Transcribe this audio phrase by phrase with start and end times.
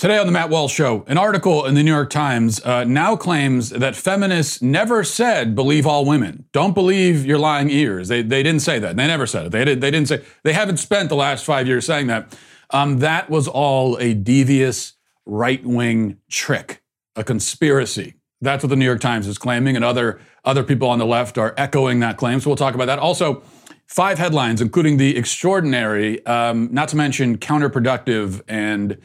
[0.00, 3.16] Today on the Matt Walsh Show, an article in the New York Times uh, now
[3.16, 6.46] claims that feminists never said believe all women.
[6.52, 8.08] Don't believe your lying ears.
[8.08, 8.96] They, they didn't say that.
[8.96, 9.52] They never said it.
[9.52, 12.34] They, did, they didn't say, they haven't spent the last five years saying that.
[12.70, 14.94] Um, that was all a devious
[15.26, 16.82] right wing trick,
[17.14, 18.14] a conspiracy.
[18.40, 21.36] That's what the New York Times is claiming, and other, other people on the left
[21.36, 22.40] are echoing that claim.
[22.40, 22.98] So we'll talk about that.
[22.98, 23.42] Also,
[23.86, 28.96] five headlines, including the extraordinary, um, not to mention counterproductive and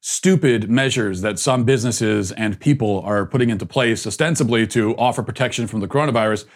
[0.00, 5.66] stupid measures that some businesses and people are putting into place, ostensibly to offer protection
[5.66, 6.46] from the coronavirus.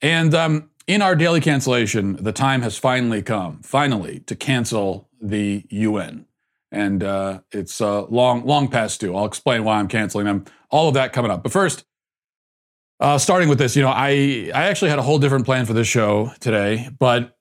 [0.00, 5.64] And um, in our daily cancellation, the time has finally come, finally, to cancel the
[5.70, 6.26] UN.
[6.70, 9.14] And uh, it's uh, long, long past due.
[9.14, 10.44] I'll explain why I'm canceling them.
[10.70, 11.42] All of that coming up.
[11.42, 11.84] But first,
[13.00, 15.72] uh, starting with this, you know, I I actually had a whole different plan for
[15.72, 17.36] this show today, but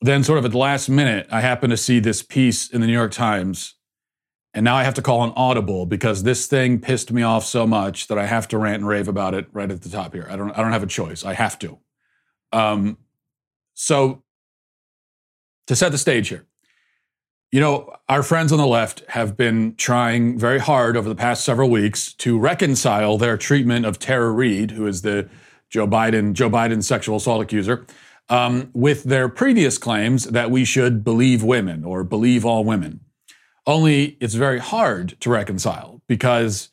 [0.00, 2.86] then sort of at the last minute, I happened to see this piece in the
[2.86, 3.74] New York Times
[4.58, 7.64] and now I have to call an audible because this thing pissed me off so
[7.64, 10.26] much that I have to rant and rave about it right at the top here.
[10.28, 11.24] I don't I don't have a choice.
[11.24, 11.78] I have to.
[12.52, 12.98] Um,
[13.74, 14.24] so
[15.68, 16.44] to set the stage here,
[17.52, 21.44] you know, our friends on the left have been trying very hard over the past
[21.44, 25.28] several weeks to reconcile their treatment of Tara Reade, who is the
[25.70, 27.86] Joe Biden Joe Biden sexual assault accuser,
[28.28, 32.98] um, with their previous claims that we should believe women or believe all women.
[33.68, 36.70] Only it's very hard to reconcile because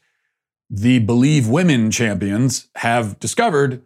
[0.70, 3.82] the Believe Women champions have discovered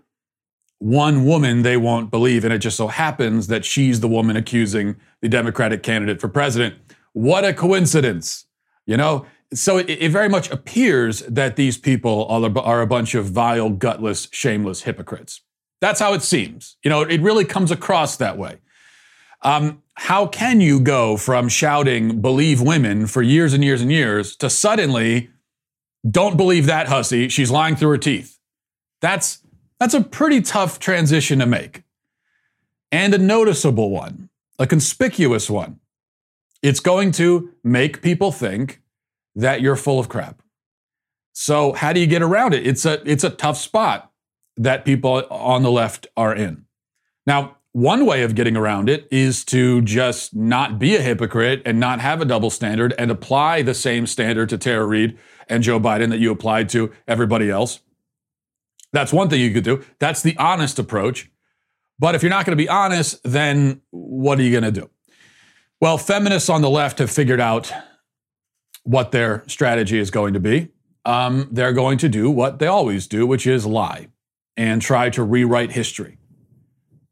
[0.77, 2.45] one woman they won't believe.
[2.45, 6.75] And it just so happens that she's the woman accusing the Democratic candidate for president.
[7.13, 8.45] What a coincidence.
[8.85, 13.15] You know, so it, it very much appears that these people are, are a bunch
[13.15, 15.41] of vile, gutless, shameless hypocrites.
[15.81, 16.77] That's how it seems.
[16.83, 18.59] You know, it really comes across that way.
[19.41, 24.35] Um, how can you go from shouting believe women for years and years and years
[24.37, 25.29] to suddenly
[26.09, 28.39] don't believe that hussy, she's lying through her teeth?
[29.01, 29.41] That's
[29.79, 31.83] that's a pretty tough transition to make.
[32.91, 35.79] And a noticeable one, a conspicuous one.
[36.61, 38.81] It's going to make people think
[39.35, 40.41] that you're full of crap.
[41.31, 42.67] So how do you get around it?
[42.67, 44.11] It's a it's a tough spot
[44.57, 46.65] that people on the left are in.
[47.25, 51.79] Now, one way of getting around it is to just not be a hypocrite and
[51.79, 55.79] not have a double standard and apply the same standard to Tara Reade and Joe
[55.79, 57.79] Biden that you applied to everybody else.
[58.91, 59.83] That's one thing you could do.
[59.99, 61.29] That's the honest approach.
[61.99, 64.89] But if you're not going to be honest, then what are you going to do?
[65.79, 67.71] Well, feminists on the left have figured out
[68.83, 70.69] what their strategy is going to be.
[71.05, 74.07] Um, they're going to do what they always do, which is lie
[74.57, 76.18] and try to rewrite history.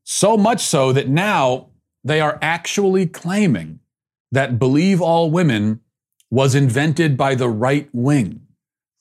[0.09, 1.67] So much so that now
[2.01, 3.81] they are actually claiming
[4.31, 5.81] that Believe All Women
[6.31, 8.47] was invented by the right wing.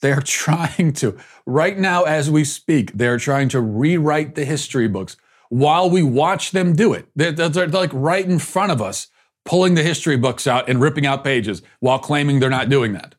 [0.02, 1.16] They're trying to,
[1.46, 5.16] right now as we speak, they're trying to rewrite the history books
[5.48, 7.06] while we watch them do it.
[7.14, 9.06] They're, they're, they're, like right in front of us,
[9.44, 13.14] pulling the history books out and ripping out pages while claiming they're not doing that.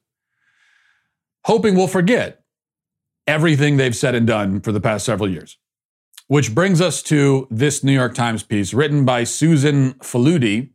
[1.45, 2.43] Hoping we'll forget
[3.25, 5.57] everything they've said and done for the past several years.
[6.27, 10.71] Which brings us to this New York Times piece written by Susan Faludi,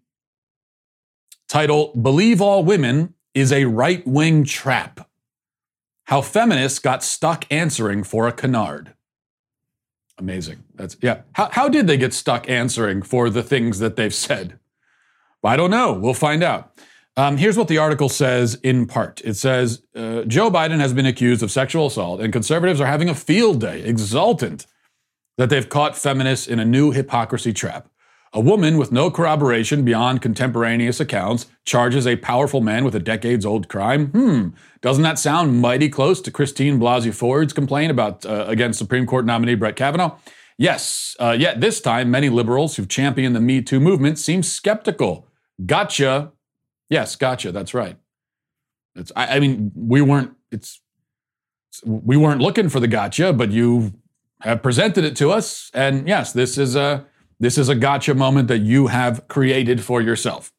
[1.47, 5.09] titled Believe All Women is a Right Wing Trap
[6.05, 8.95] How Feminists Got Stuck Answering for a Canard.
[10.19, 10.65] Amazing.
[10.75, 11.23] That's, yeah.
[11.33, 14.59] How, how did they get stuck answering for the things that they've said?
[15.45, 15.93] I don't know.
[15.93, 16.79] We'll find out.
[17.17, 19.21] Um, here's what the article says in part.
[19.23, 23.09] It says uh, Joe Biden has been accused of sexual assault, and conservatives are having
[23.09, 24.67] a field day, exultant
[25.39, 27.89] that they've caught feminists in a new hypocrisy trap.
[28.35, 33.45] A woman with no corroboration beyond contemporaneous accounts charges a powerful man with a decades
[33.45, 34.07] old crime.
[34.07, 34.49] Hmm,
[34.81, 39.27] doesn't that sound mighty close to Christine Blasey Ford's complaint about uh, against Supreme Court
[39.27, 40.17] nominee Brett Kavanaugh?
[40.57, 45.29] Yes, uh, yet this time many liberals who've championed the Me Too movement seem skeptical.
[45.67, 46.33] Gotcha.
[46.89, 47.53] Yes, gotcha.
[47.53, 47.99] That's right.
[48.95, 50.33] It's, I, I mean, we weren't.
[50.51, 50.81] It's
[51.85, 53.93] we weren't looking for the gotcha, but you
[54.43, 55.71] have presented it to us.
[55.75, 57.07] And yes, this is a
[57.41, 60.53] this is a gotcha moment that you have created for yourself.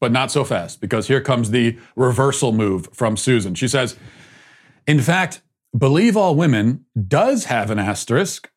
[0.00, 3.54] But not so fast, because here comes the reversal move from Susan.
[3.54, 3.96] She says,
[4.86, 5.42] in fact,
[5.76, 8.50] believe all women does have an asterisk.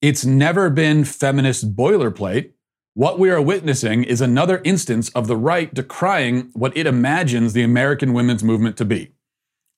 [0.00, 2.52] It's never been feminist boilerplate.
[2.94, 7.62] What we are witnessing is another instance of the right decrying what it imagines the
[7.62, 9.12] American women's movement to be.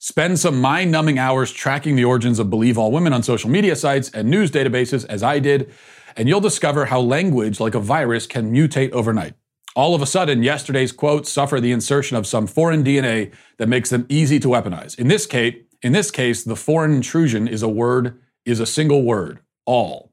[0.05, 3.77] Spend some mind numbing hours tracking the origins of Believe All Women on social media
[3.77, 5.73] sites and news databases, as I did,
[6.17, 9.35] and you'll discover how language, like a virus, can mutate overnight.
[9.77, 13.91] All of a sudden, yesterday's quotes suffer the insertion of some foreign DNA that makes
[13.91, 14.99] them easy to weaponize.
[14.99, 19.05] In this case, in this case, the foreign intrusion is a word, is a single
[19.05, 20.11] word, all.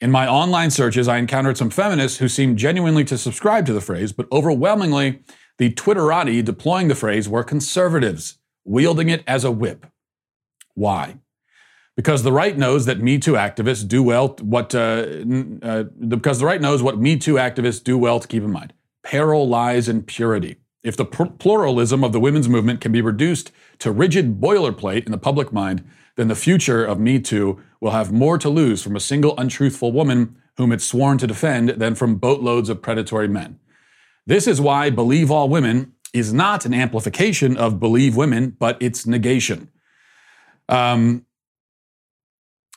[0.00, 3.80] In my online searches, I encountered some feminists who seemed genuinely to subscribe to the
[3.80, 5.24] phrase, but overwhelmingly,
[5.58, 9.86] the Twitterati deploying the phrase were conservatives, wielding it as a whip.
[10.74, 11.16] Why?
[11.96, 14.36] because the right knows that Me Too activists do well.
[14.40, 15.06] What uh,
[15.62, 18.72] uh, because the right knows what Me Too activists do well to keep in mind:
[19.02, 20.56] peril lies in purity.
[20.82, 25.18] If the pluralism of the women's movement can be reduced to rigid boilerplate in the
[25.18, 25.84] public mind,
[26.14, 29.90] then the future of Me Too will have more to lose from a single untruthful
[29.90, 33.58] woman whom it's sworn to defend than from boatloads of predatory men.
[34.26, 39.06] This is why Believe All Women is not an amplification of Believe Women, but its
[39.06, 39.70] negation.
[40.68, 41.26] Um,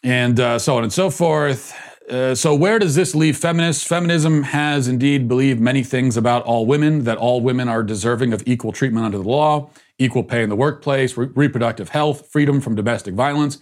[0.03, 1.73] and uh, so on and so forth.
[2.09, 3.83] Uh, so, where does this leave feminists?
[3.83, 8.41] Feminism has indeed believed many things about all women, that all women are deserving of
[8.47, 12.73] equal treatment under the law, equal pay in the workplace, re- reproductive health, freedom from
[12.73, 13.59] domestic violence.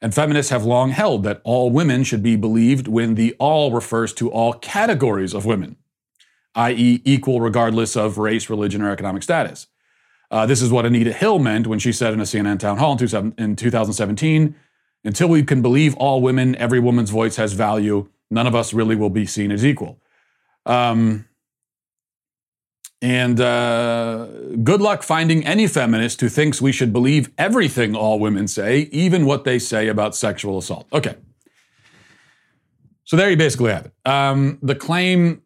[0.00, 4.14] And feminists have long held that all women should be believed when the all refers
[4.14, 5.76] to all categories of women,
[6.54, 9.66] i.e., equal regardless of race, religion, or economic status.
[10.30, 12.92] Uh, this is what Anita Hill meant when she said in a CNN town hall
[12.92, 14.54] in 2017
[15.04, 18.94] until we can believe all women, every woman's voice has value, none of us really
[18.94, 20.00] will be seen as equal.
[20.66, 21.26] Um,
[23.02, 24.26] and uh,
[24.62, 29.24] good luck finding any feminist who thinks we should believe everything all women say, even
[29.24, 30.86] what they say about sexual assault.
[30.92, 31.16] Okay.
[33.04, 33.92] So there you basically have it.
[34.04, 35.42] Um, the claim,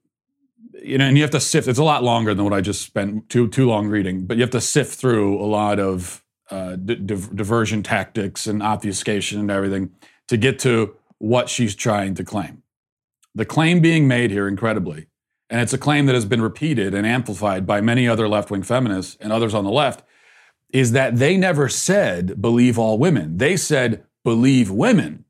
[0.84, 1.66] you know, and you have to sift.
[1.66, 4.42] It's a lot longer than what I just spent too too long reading, but you
[4.42, 9.90] have to sift through a lot of uh, di- diversion tactics and obfuscation and everything
[10.28, 12.62] to get to what she's trying to claim.
[13.34, 15.06] The claim being made here, incredibly,
[15.48, 18.62] and it's a claim that has been repeated and amplified by many other left wing
[18.62, 20.04] feminists and others on the left,
[20.70, 23.38] is that they never said believe all women.
[23.38, 25.24] They said believe women.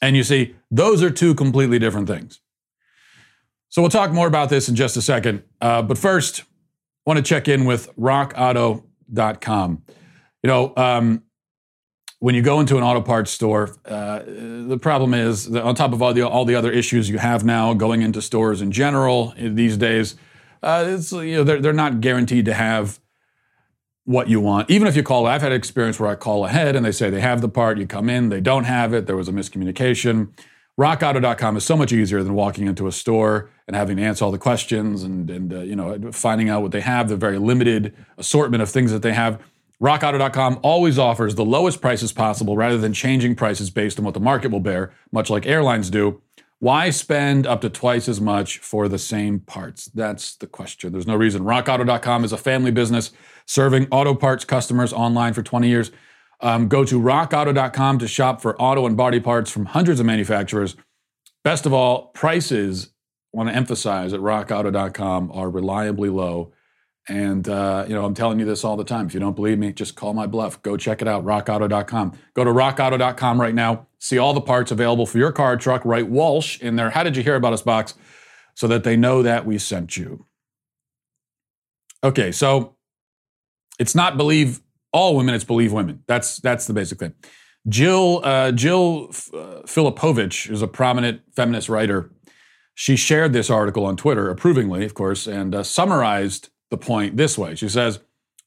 [0.00, 2.40] And you see, those are two completely different things.
[3.76, 5.42] So we'll talk more about this in just a second.
[5.60, 6.44] Uh, but first, I
[7.04, 9.82] want to check in with rockauto.com.
[10.42, 11.24] You know, um,
[12.18, 15.92] when you go into an auto parts store, uh, the problem is that on top
[15.92, 19.34] of all the all the other issues you have now going into stores in general
[19.36, 20.14] these days,
[20.62, 22.98] uh, it's you know they're they're not guaranteed to have
[24.04, 24.70] what you want.
[24.70, 27.20] Even if you call, I've had experience where I call ahead and they say they
[27.20, 30.30] have the part, you come in, they don't have it, there was a miscommunication.
[30.78, 34.30] RockAuto.com is so much easier than walking into a store and having to answer all
[34.30, 37.94] the questions and and uh, you know finding out what they have, the very limited
[38.18, 39.40] assortment of things that they have.
[39.80, 44.20] RockAuto.com always offers the lowest prices possible rather than changing prices based on what the
[44.20, 46.22] market will bear, much like airlines do.
[46.58, 49.86] Why spend up to twice as much for the same parts?
[49.86, 50.92] That's the question.
[50.92, 51.42] There's no reason.
[51.42, 53.12] RockAuto.com is a family business
[53.44, 55.90] serving auto parts customers online for 20 years.
[56.40, 60.76] Um, go to rockauto.com to shop for auto and body parts from hundreds of manufacturers.
[61.44, 62.90] Best of all, prices,
[63.32, 66.52] I want to emphasize at rockauto.com, are reliably low
[67.08, 69.06] and uh, you know, I'm telling you this all the time.
[69.06, 70.60] If you don't believe me, just call my bluff.
[70.62, 72.18] Go check it out, rockauto.com.
[72.34, 73.86] Go to rockauto.com right now.
[73.98, 75.84] See all the parts available for your car, truck.
[75.84, 76.90] Write Walsh in there.
[76.90, 77.94] How did you hear about us box?
[78.54, 80.26] So that they know that we sent you.
[82.02, 82.74] Okay, so
[83.78, 84.60] it's not believe
[84.96, 86.02] all women; it's believe women.
[86.06, 87.14] That's that's the basic thing.
[87.68, 92.10] Jill uh, Jill uh, Filipovic is a prominent feminist writer.
[92.74, 97.38] She shared this article on Twitter, approvingly, of course, and uh, summarized the point this
[97.38, 97.54] way.
[97.54, 98.00] She says,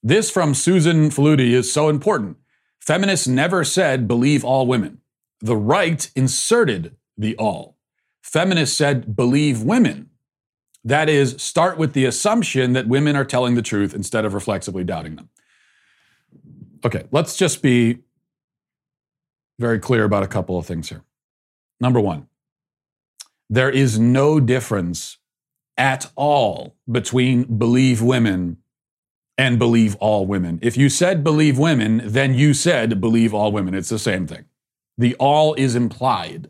[0.03, 2.38] This from Susan Faludi is so important.
[2.79, 5.00] Feminists never said believe all women.
[5.41, 7.77] The right inserted the all.
[8.21, 10.09] Feminists said believe women.
[10.83, 14.83] That is, start with the assumption that women are telling the truth instead of reflexively
[14.83, 15.29] doubting them.
[16.86, 18.00] Okay, let's just be
[19.59, 21.03] very clear about a couple of things here.
[21.79, 22.27] Number one,
[23.50, 25.17] there is no difference
[25.77, 28.57] at all between believe women
[29.38, 30.59] and believe all women.
[30.62, 33.74] If you said believe women, then you said believe all women.
[33.74, 34.45] It's the same thing.
[34.98, 36.50] The all is implied.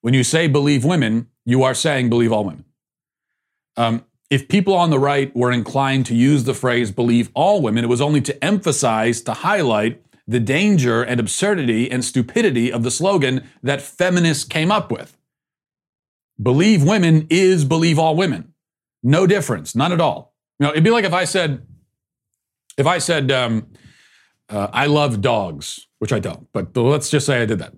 [0.00, 2.64] When you say believe women, you are saying believe all women.
[3.76, 7.84] Um, if people on the right were inclined to use the phrase believe all women,
[7.84, 12.90] it was only to emphasize, to highlight the danger and absurdity and stupidity of the
[12.90, 15.16] slogan that feminists came up with.
[16.40, 18.52] Believe women is believe all women.
[19.02, 20.34] No difference, none at all.
[20.58, 21.66] You know, it'd be like if I said,
[22.76, 23.68] if I said, um,
[24.50, 27.72] uh, I love dogs, which I don't, but let's just say I did that.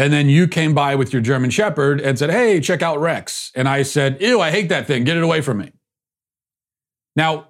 [0.00, 3.52] And then you came by with your German Shepherd and said, Hey, check out Rex.
[3.54, 5.04] And I said, Ew, I hate that thing.
[5.04, 5.72] Get it away from me.
[7.14, 7.48] Now,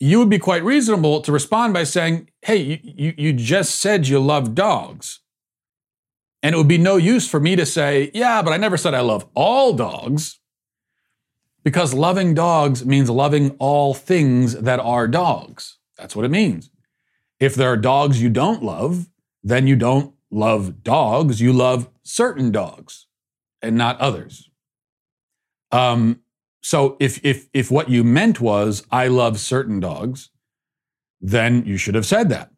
[0.00, 4.08] you would be quite reasonable to respond by saying, Hey, you, you, you just said
[4.08, 5.20] you love dogs.
[6.42, 8.92] And it would be no use for me to say, Yeah, but I never said
[8.92, 10.40] I love all dogs.
[11.62, 15.78] Because loving dogs means loving all things that are dogs.
[15.96, 16.70] That's what it means.
[17.38, 19.06] If there are dogs you don't love,
[19.44, 23.06] then you don't love dogs, you love certain dogs
[23.62, 24.50] and not others.
[25.70, 26.20] Um,
[26.62, 30.30] so if if if what you meant was I love certain dogs,
[31.20, 32.50] then you should have said that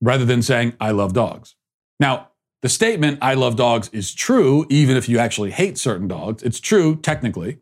[0.00, 1.56] rather than saying I love dogs.
[2.00, 2.30] Now,
[2.62, 6.42] the statement I love dogs is true even if you actually hate certain dogs.
[6.42, 7.58] It's true technically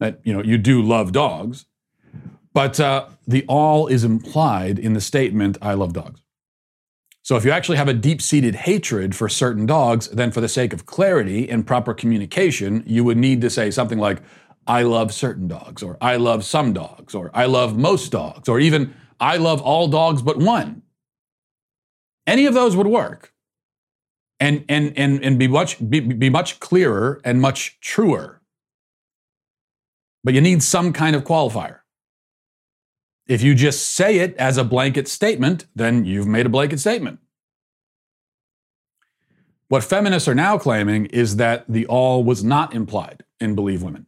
[0.00, 1.66] that you know you do love dogs,
[2.52, 6.20] but uh, the all is implied in the statement I love dogs.
[7.28, 10.48] So if you actually have a deep seated hatred for certain dogs, then for the
[10.48, 14.22] sake of clarity and proper communication, you would need to say something like,
[14.66, 18.58] I love certain dogs, or I love some dogs, or I love most dogs, or
[18.58, 20.80] even I love all dogs but one.
[22.26, 23.34] Any of those would work
[24.40, 28.40] and, and, and, and be, much, be, be much clearer and much truer.
[30.24, 31.80] But you need some kind of qualifier.
[33.28, 37.20] If you just say it as a blanket statement, then you've made a blanket statement.
[39.68, 44.06] What feminists are now claiming is that the all was not implied in Believe Women.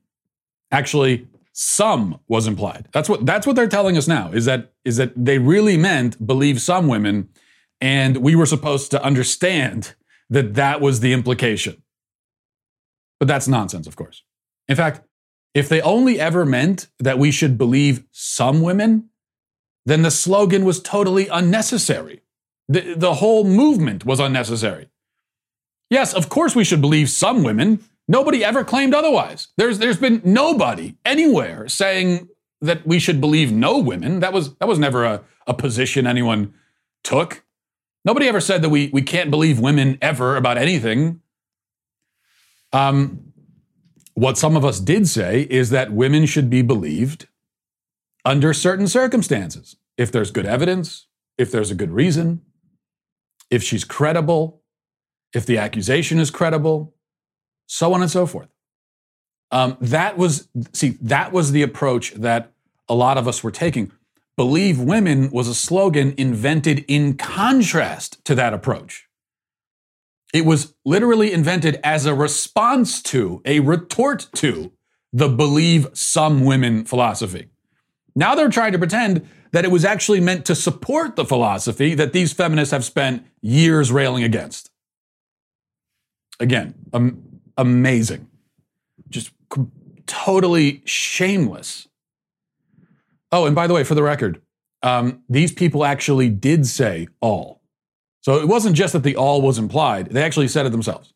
[0.73, 2.89] Actually, some was implied.
[2.93, 6.27] That's what that's what they're telling us now is that is that they really meant
[6.27, 7.29] believe some women
[7.81, 9.95] and we were supposed to understand
[10.31, 11.83] that that was the implication.
[13.19, 14.23] But that's nonsense, of course.
[14.69, 15.03] In fact,
[15.54, 19.11] if they only ever meant that we should believe some women,
[19.85, 22.23] then the slogan was totally unnecessary.
[22.69, 24.88] The, the whole movement was unnecessary.
[25.88, 27.83] Yes, of course we should believe some women.
[28.07, 29.49] Nobody ever claimed otherwise.
[29.57, 32.28] There's, there's been nobody anywhere saying
[32.61, 34.21] that we should believe no women.
[34.21, 36.54] That was, that was never a, a position anyone
[37.02, 37.42] took.
[38.04, 41.21] Nobody ever said that we, we can't believe women ever about anything.
[42.73, 43.29] Um,
[44.21, 47.27] what some of us did say is that women should be believed
[48.23, 49.77] under certain circumstances.
[49.97, 51.07] If there's good evidence,
[51.39, 52.43] if there's a good reason,
[53.49, 54.61] if she's credible,
[55.33, 56.95] if the accusation is credible,
[57.67, 58.49] so on and so forth.
[59.50, 62.53] Um, that was, see, that was the approach that
[62.91, 63.91] a lot of us were taking.
[64.37, 69.09] Believe Women was a slogan invented in contrast to that approach.
[70.32, 74.72] It was literally invented as a response to, a retort to,
[75.12, 77.49] the Believe Some Women philosophy.
[78.14, 82.12] Now they're trying to pretend that it was actually meant to support the philosophy that
[82.12, 84.70] these feminists have spent years railing against.
[86.38, 88.28] Again, um, amazing.
[89.08, 89.32] Just
[90.06, 91.88] totally shameless.
[93.32, 94.40] Oh, and by the way, for the record,
[94.82, 97.60] um, these people actually did say all.
[98.21, 101.12] So it wasn't just that the all was implied, they actually said it themselves.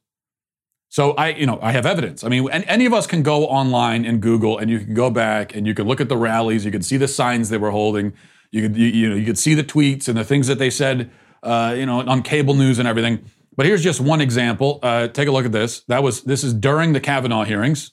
[0.88, 2.22] So I, you know, I have evidence.
[2.22, 5.54] I mean, any of us can go online and Google, and you can go back
[5.54, 6.64] and you can look at the rallies.
[6.64, 8.12] You can see the signs they were holding.
[8.52, 10.70] You could, you, you know, you could see the tweets and the things that they
[10.70, 11.10] said,
[11.42, 13.24] uh, you know, on cable news and everything.
[13.56, 14.78] But here's just one example.
[14.84, 15.80] Uh, take a look at this.
[15.88, 17.90] That was this is during the Kavanaugh hearings.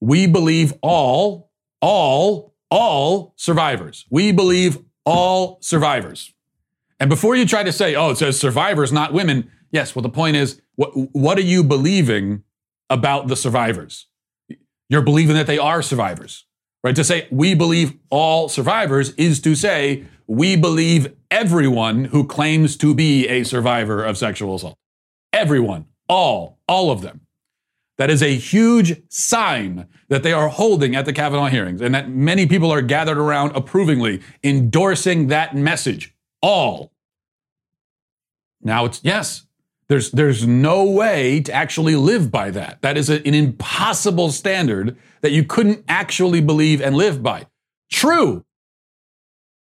[0.00, 1.50] We believe all,
[1.82, 4.06] all, all survivors.
[4.08, 6.32] We believe all survivors.
[7.00, 9.50] And before you try to say, oh, it says survivors, not women.
[9.72, 9.96] Yes.
[9.96, 12.44] Well, the point is what, what are you believing
[12.90, 14.06] about the survivors?
[14.90, 16.46] You're believing that they are survivors,
[16.84, 16.94] right?
[16.94, 22.94] To say we believe all survivors is to say we believe everyone who claims to
[22.94, 24.76] be a survivor of sexual assault.
[25.32, 27.22] Everyone, all, all of them.
[27.98, 32.08] That is a huge sign that they are holding at the Kavanaugh hearings and that
[32.08, 36.14] many people are gathered around approvingly, endorsing that message.
[36.42, 36.89] All.
[38.62, 39.46] Now it's, yes,
[39.88, 42.80] there's, there's no way to actually live by that.
[42.82, 47.46] That is a, an impossible standard that you couldn't actually believe and live by.
[47.90, 48.44] True.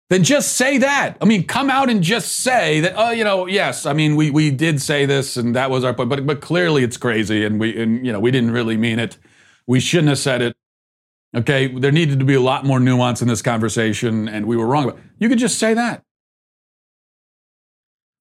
[0.09, 1.17] Then just say that.
[1.21, 4.29] I mean, come out and just say that, oh, you know, yes, I mean, we,
[4.29, 7.59] we did say this and that was our point, but, but clearly it's crazy and
[7.59, 9.17] we, and, you know, we didn't really mean it.
[9.67, 10.55] We shouldn't have said it.
[11.33, 11.67] Okay.
[11.67, 14.85] There needed to be a lot more nuance in this conversation and we were wrong.
[14.85, 16.03] But you could just say that.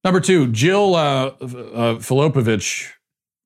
[0.04, 2.00] Number two, Jill uh, uh,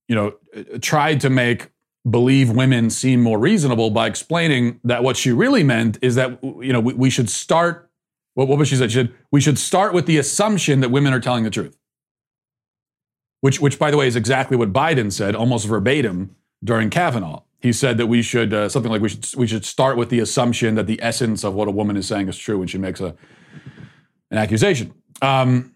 [0.08, 0.34] you know,
[0.80, 1.70] tried to make
[2.11, 6.73] believe women seem more reasonable by explaining that what she really meant is that you
[6.73, 7.90] know we, we should start.
[8.34, 8.90] What, what was she said?
[8.92, 11.76] She said we should start with the assumption that women are telling the truth.
[13.40, 16.34] which, which by the way, is exactly what Biden said, almost verbatim
[16.64, 17.42] during Kavanaugh.
[17.61, 20.20] He said that we should uh, something like we should we should start with the
[20.20, 23.00] assumption that the essence of what a woman is saying is true when she makes
[23.02, 23.14] a
[24.30, 24.94] an accusation.
[25.20, 25.74] Um,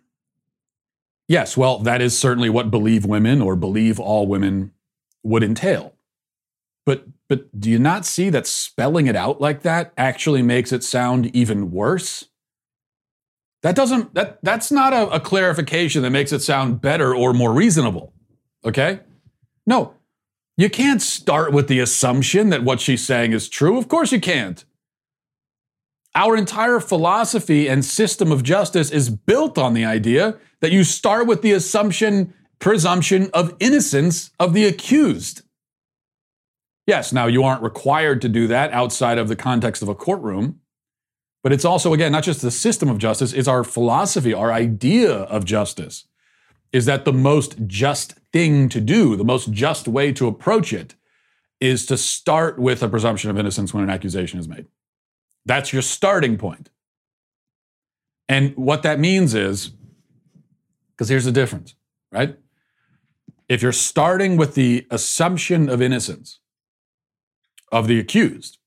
[1.28, 4.72] yes, well, that is certainly what believe women or believe all women
[5.22, 5.94] would entail.
[6.84, 10.82] But but do you not see that spelling it out like that actually makes it
[10.82, 12.24] sound even worse?
[13.62, 17.52] That doesn't that that's not a, a clarification that makes it sound better or more
[17.52, 18.14] reasonable.
[18.64, 19.00] Okay?
[19.66, 19.94] No,
[20.56, 23.78] you can't start with the assumption that what she's saying is true.
[23.78, 24.64] Of course you can't.
[26.18, 31.28] Our entire philosophy and system of justice is built on the idea that you start
[31.28, 35.42] with the assumption, presumption of innocence of the accused.
[36.88, 40.58] Yes, now you aren't required to do that outside of the context of a courtroom,
[41.44, 45.12] but it's also, again, not just the system of justice, it's our philosophy, our idea
[45.12, 46.08] of justice
[46.72, 50.96] is that the most just thing to do, the most just way to approach it,
[51.60, 54.66] is to start with a presumption of innocence when an accusation is made.
[55.48, 56.68] That's your starting point.
[58.28, 59.72] And what that means is,
[60.90, 61.74] because here's the difference,
[62.12, 62.36] right?
[63.48, 66.40] If you're starting with the assumption of innocence
[67.72, 68.58] of the accused,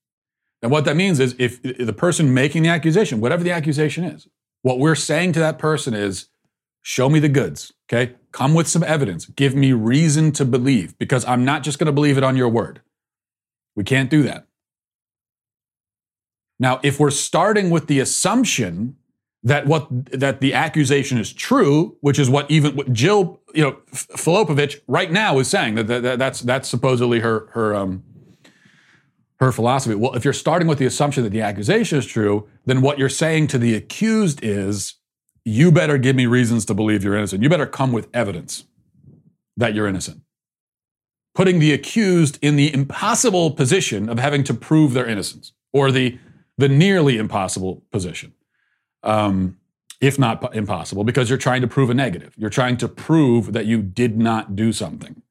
[0.60, 4.26] then what that means is if the person making the accusation, whatever the accusation is,
[4.62, 6.26] what we're saying to that person is,
[6.82, 8.14] show me the goods, okay?
[8.32, 9.26] Come with some evidence.
[9.26, 12.48] Give me reason to believe because I'm not just going to believe it on your
[12.48, 12.80] word.
[13.76, 14.48] We can't do that.
[16.62, 18.96] Now, if we're starting with the assumption
[19.42, 24.80] that what that the accusation is true, which is what even Jill, you know, Filipovic
[24.86, 28.04] right now is saying that, that, that's that's supposedly her her um
[29.40, 29.96] her philosophy.
[29.96, 33.08] Well, if you're starting with the assumption that the accusation is true, then what you're
[33.08, 34.94] saying to the accused is
[35.44, 37.42] you better give me reasons to believe you're innocent.
[37.42, 38.66] You better come with evidence
[39.56, 40.20] that you're innocent.
[41.34, 46.20] Putting the accused in the impossible position of having to prove their innocence, or the,
[46.58, 48.34] the nearly impossible position,
[49.02, 49.56] um,
[50.00, 52.34] if not impossible, because you're trying to prove a negative.
[52.36, 55.22] You're trying to prove that you did not do something,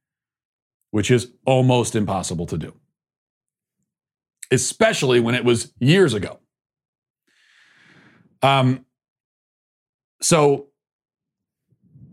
[0.91, 2.73] which is almost impossible to do,
[4.49, 6.39] especially when it was years ago.
[8.41, 8.85] Um,
[10.21, 10.67] so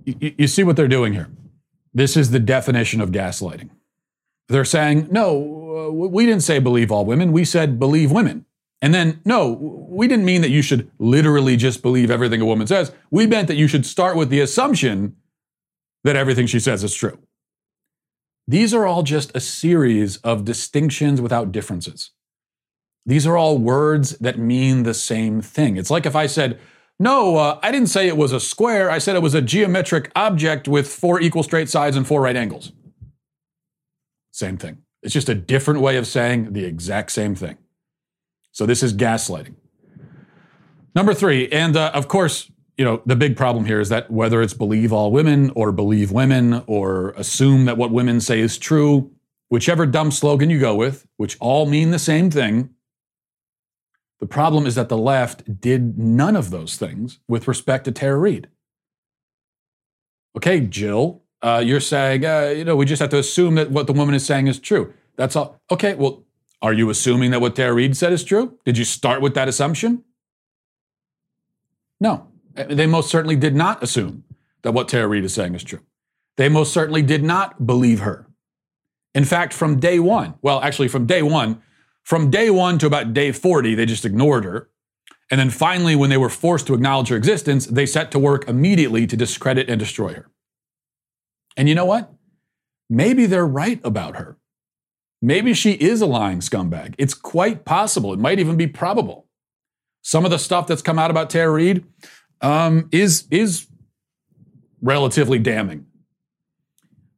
[0.05, 1.31] you, you see what they're doing here.
[1.95, 3.71] This is the definition of gaslighting.
[4.49, 7.33] They're saying, no, uh, we didn't say believe all women.
[7.33, 8.47] We said believe women.
[8.81, 9.53] And then, no,
[9.91, 12.93] we didn't mean that you should literally just believe everything a woman says.
[13.11, 15.17] We meant that you should start with the assumption
[16.05, 17.19] that everything she says is true.
[18.47, 22.13] These are all just a series of distinctions without differences.
[23.05, 25.77] These are all words that mean the same thing.
[25.77, 26.61] It's like if I said,
[27.01, 28.91] no, uh, I didn't say it was a square.
[28.91, 32.37] I said it was a geometric object with four equal straight sides and four right
[32.37, 32.73] angles.
[34.33, 34.79] Same thing.
[35.03, 37.57] It's just a different way of saying the exact same thing.
[38.59, 39.55] So this is gaslighting.
[40.93, 44.43] Number three, and uh, of course, you know, the big problem here is that whether
[44.43, 49.13] it's believe all women or believe women or assume that what women say is true,
[49.49, 52.71] whichever dumb slogan you go with, which all mean the same thing,
[54.19, 58.19] the problem is that the left did none of those things with respect to Tara
[58.19, 58.49] Reade.
[60.37, 63.87] Okay, Jill, uh, you're saying, uh, you know, we just have to assume that what
[63.87, 64.93] the woman is saying is true.
[65.15, 65.61] That's all.
[65.71, 66.25] Okay, well,
[66.61, 68.59] are you assuming that what Tara Reade said is true?
[68.65, 70.05] Did you start with that assumption?
[72.01, 72.29] No.
[72.57, 74.25] Uh, they most certainly did not assume
[74.63, 75.81] that what Tara Reade is saying is true.
[76.37, 78.27] They most certainly did not believe her.
[79.15, 81.63] In fact, from day one, well, actually, from day one,
[82.05, 84.71] from day one to about day 40, they just ignored her.
[85.31, 88.49] And then finally, when they were forced to acknowledge her existence, they set to work
[88.49, 90.31] immediately to discredit and destroy her.
[91.57, 92.13] And you know what?
[92.89, 94.38] Maybe they're right about her.
[95.21, 96.95] Maybe she is a lying scumbag.
[96.99, 98.13] It's quite possible.
[98.13, 99.27] It might even be probable.
[100.03, 101.85] Some of the stuff that's come out about Tara Reade
[102.41, 103.67] um, is, is
[104.81, 105.87] relatively damning.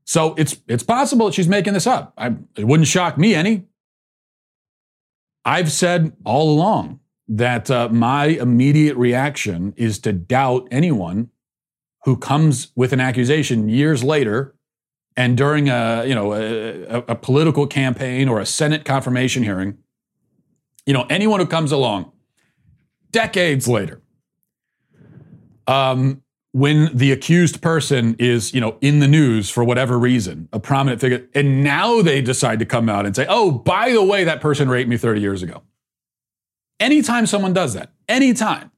[0.05, 2.15] So it's, it's possible that she's making this up.
[2.17, 3.67] I, it wouldn't shock me any.
[5.45, 11.31] I've said all along that uh, my immediate reaction is to doubt anyone
[12.05, 14.55] who comes with an accusation years later
[15.17, 19.79] and during a you know a, a, political campaign or a Senate confirmation hearing.
[20.87, 22.13] You know anyone who comes along
[23.13, 24.03] decades later
[25.67, 30.59] um, when the accused person is, you know, in the news for whatever reason, a
[30.59, 34.25] prominent figure, and now they decide to come out and say, oh, by the way,
[34.25, 35.63] that person raped me 30 years ago.
[36.81, 38.73] Anytime someone does that, anytime,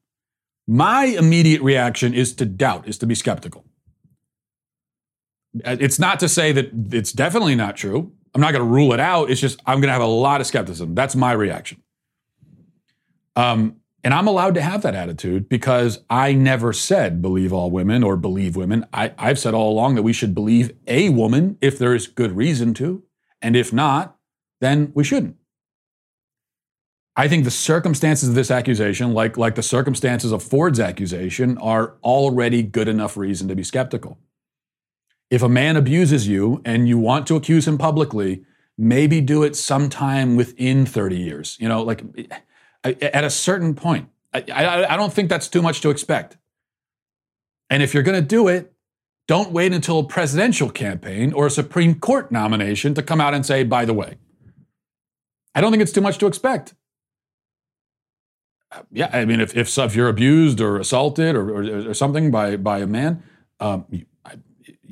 [0.66, 3.64] my immediate reaction is to doubt, is to be skeptical.
[5.54, 8.12] It's not to say that it's definitely not true.
[8.34, 9.30] I'm not going to rule it out.
[9.30, 10.94] It's just I'm going to have a lot of skepticism.
[10.94, 11.82] That's my reaction.
[13.36, 18.02] Um, and I'm allowed to have that attitude because I never said believe all women
[18.02, 18.84] or believe women.
[18.92, 22.32] I, I've said all along that we should believe a woman if there is good
[22.32, 23.04] reason to.
[23.40, 24.16] And if not,
[24.60, 25.36] then we shouldn't.
[27.14, 31.94] I think the circumstances of this accusation, like, like the circumstances of Ford's accusation, are
[32.02, 34.18] already good enough reason to be skeptical.
[35.32, 38.44] If a man abuses you and you want to accuse him publicly,
[38.76, 41.56] maybe do it sometime within 30 years.
[41.58, 42.02] You know, like
[42.84, 44.10] at a certain point.
[44.34, 46.36] I, I, I don't think that's too much to expect.
[47.70, 48.74] And if you're going to do it,
[49.26, 53.46] don't wait until a presidential campaign or a Supreme Court nomination to come out and
[53.46, 54.18] say, by the way.
[55.54, 56.74] I don't think it's too much to expect.
[58.90, 62.56] Yeah, I mean, if, if, if you're abused or assaulted or, or, or something by,
[62.56, 63.22] by a man,
[63.60, 63.86] um,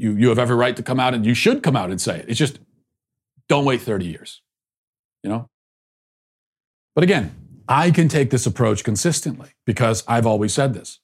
[0.01, 2.19] you, you, have every right to come out and you should come out and say
[2.21, 2.27] it.
[2.29, 2.59] It's just
[3.49, 4.43] don't wait 30 years,
[5.23, 5.49] you know?
[6.95, 7.35] But again,
[7.69, 11.01] I can take this approach consistently because I've always said this.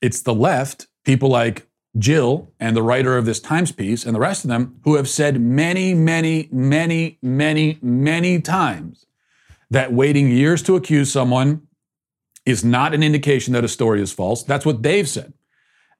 [0.00, 4.20] It's the left, people like Jill and the writer of this Times piece and the
[4.20, 9.06] rest of them, who have said many, many, many, many, many times
[9.70, 11.66] that waiting years to accuse someone
[12.44, 14.42] is not an indication that a story is false.
[14.42, 15.32] That's what they've said.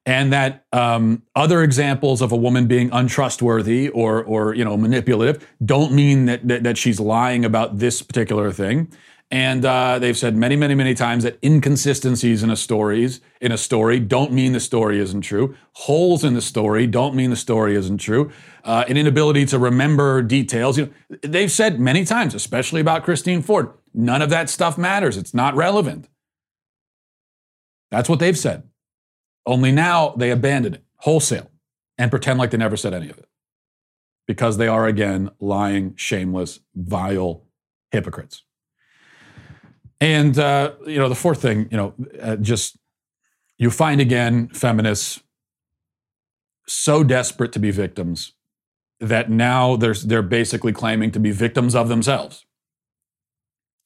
[0.04, 5.46] And that um, other examples of a woman being untrustworthy or, or you know, manipulative
[5.64, 8.92] don't mean that, that, that she's lying about this particular thing.
[9.32, 13.56] And uh, they've said many, many, many times that inconsistencies in a stories in a
[13.56, 15.56] story don't mean the story isn't true.
[15.72, 18.30] Holes in the story don't mean the story isn't true.
[18.62, 20.76] Uh, an inability to remember details.
[20.76, 25.16] You know, they've said many times, especially about Christine Ford, none of that stuff matters.
[25.16, 26.10] It's not relevant.
[27.90, 28.64] That's what they've said.
[29.46, 31.50] Only now they abandon it wholesale
[31.98, 33.28] and pretend like they never said any of it
[34.26, 37.44] because they are again lying, shameless, vile
[37.90, 38.44] hypocrites.
[40.00, 42.76] And uh, you know, the fourth thing, you know, uh, just
[43.58, 45.22] you find again feminists
[46.66, 48.32] so desperate to be victims
[49.00, 52.46] that now they're they're basically claiming to be victims of themselves.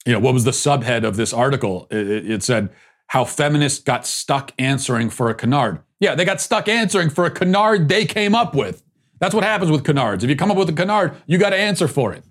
[0.05, 1.87] You know, what was the subhead of this article?
[1.91, 2.69] It, it said
[3.07, 5.79] how feminists got stuck answering for a canard.
[5.99, 8.83] Yeah, they got stuck answering for a canard they came up with.
[9.19, 10.23] That's what happens with canards.
[10.23, 12.23] If you come up with a canard, you got to answer for it.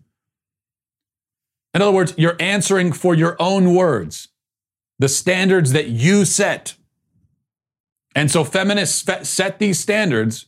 [1.75, 4.29] In other words, you're answering for your own words,
[4.99, 6.75] the standards that you set.
[8.15, 10.47] And so feminists set these standards,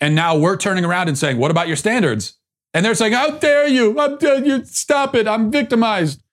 [0.00, 2.38] and now we're turning around and saying, What about your standards?
[2.72, 4.00] And they're saying, How dare you?
[4.00, 5.28] I'm, uh, you stop it.
[5.28, 6.23] I'm victimized.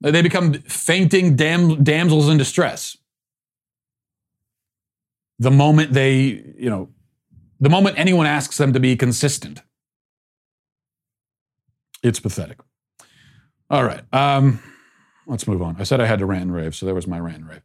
[0.00, 2.96] They become fainting dam- damsels in distress.
[5.38, 6.88] The moment they, you know,
[7.60, 9.62] the moment anyone asks them to be consistent,
[12.02, 12.58] it's pathetic.
[13.70, 14.02] All right.
[14.12, 14.60] Um,
[15.26, 15.76] let's move on.
[15.78, 17.62] I said I had to rant and rave, so there was my rant and rave.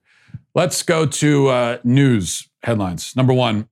[0.56, 3.15] Let's go to uh, news headlines.
[3.15, 3.69] Number one,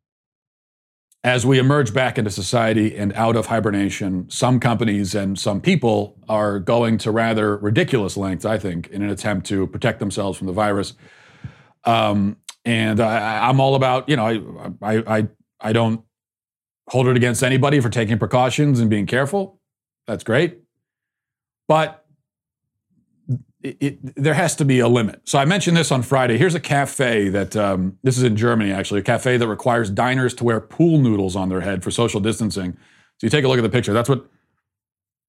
[1.24, 6.18] as we emerge back into society and out of hibernation, some companies and some people
[6.28, 10.48] are going to rather ridiculous lengths, I think, in an attempt to protect themselves from
[10.48, 10.94] the virus.
[11.84, 15.28] Um, and I, am all about, you know, I, I, I,
[15.60, 16.04] I don't
[16.88, 19.60] hold it against anybody for taking precautions and being careful.
[20.08, 20.60] That's great.
[21.68, 22.01] But
[23.64, 25.22] it, there has to be a limit.
[25.26, 26.38] So I mentioned this on Friday.
[26.38, 30.34] Here's a cafe that um, this is in Germany actually, a cafe that requires diners
[30.36, 32.74] to wear pool noodles on their head for social distancing.
[33.18, 33.94] So you take a look at the picture.
[33.94, 34.26] That's what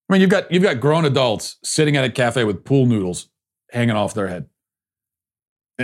[0.09, 0.21] I mean.
[0.21, 3.29] You've got you've got grown adults sitting at a cafe with pool noodles
[3.71, 4.47] hanging off their head.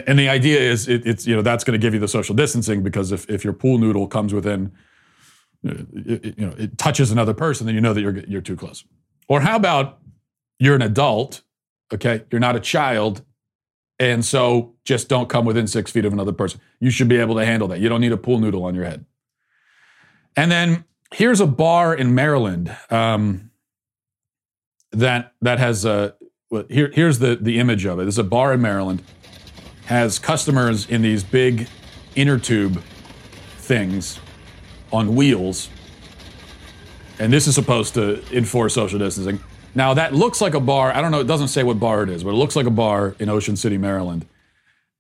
[0.07, 2.35] And the idea is it, it's you know that's going to give you the social
[2.35, 4.73] distancing because if, if your pool noodle comes within
[5.63, 8.85] you know it touches another person, then you know that you're you're too close.
[9.29, 9.99] Or how about
[10.59, 11.43] you're an adult
[11.93, 12.25] Okay.
[12.31, 13.23] You're not a child.
[13.99, 16.61] And so just don't come within six feet of another person.
[16.79, 17.81] You should be able to handle that.
[17.81, 19.05] You don't need a pool noodle on your head.
[20.37, 23.51] And then here's a bar in Maryland um,
[24.93, 26.15] that that has a
[26.51, 28.03] well, here, here's the the image of it.
[28.03, 29.03] There's a bar in Maryland
[29.87, 31.67] has customers in these big
[32.15, 32.83] inner tube
[33.57, 34.21] things
[34.93, 35.71] on wheels,
[37.19, 39.41] and this is supposed to enforce social distancing.
[39.75, 40.95] Now that looks like a bar.
[40.95, 41.21] I don't know.
[41.21, 43.57] It doesn't say what bar it is, but it looks like a bar in Ocean
[43.57, 44.27] City, Maryland.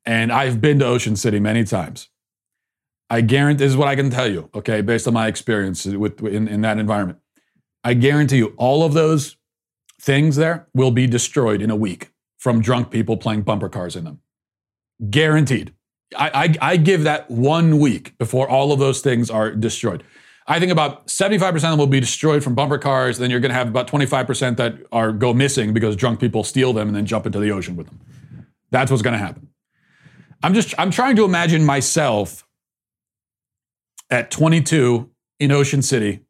[0.05, 2.09] And I've been to Ocean City many times.
[3.11, 4.51] I guarantee this is what I can tell you.
[4.55, 7.19] Okay, based on my experience with in, in that environment,
[7.85, 9.37] I guarantee you all of those
[10.01, 14.05] things there will be destroyed in a week from drunk people playing bumper cars in
[14.05, 14.21] them.
[15.11, 15.75] Guaranteed.
[16.17, 20.05] I, I, I give that one week before all of those things are destroyed.
[20.51, 23.19] I think about 75% of them will be destroyed from bumper cars.
[23.19, 26.73] Then you're going to have about 25% that are go missing because drunk people steal
[26.73, 28.01] them and then jump into the ocean with them.
[28.71, 29.49] That's what's going to happen.
[30.43, 32.47] I'm just I'm trying to imagine myself
[34.09, 36.21] at 22 in Ocean City,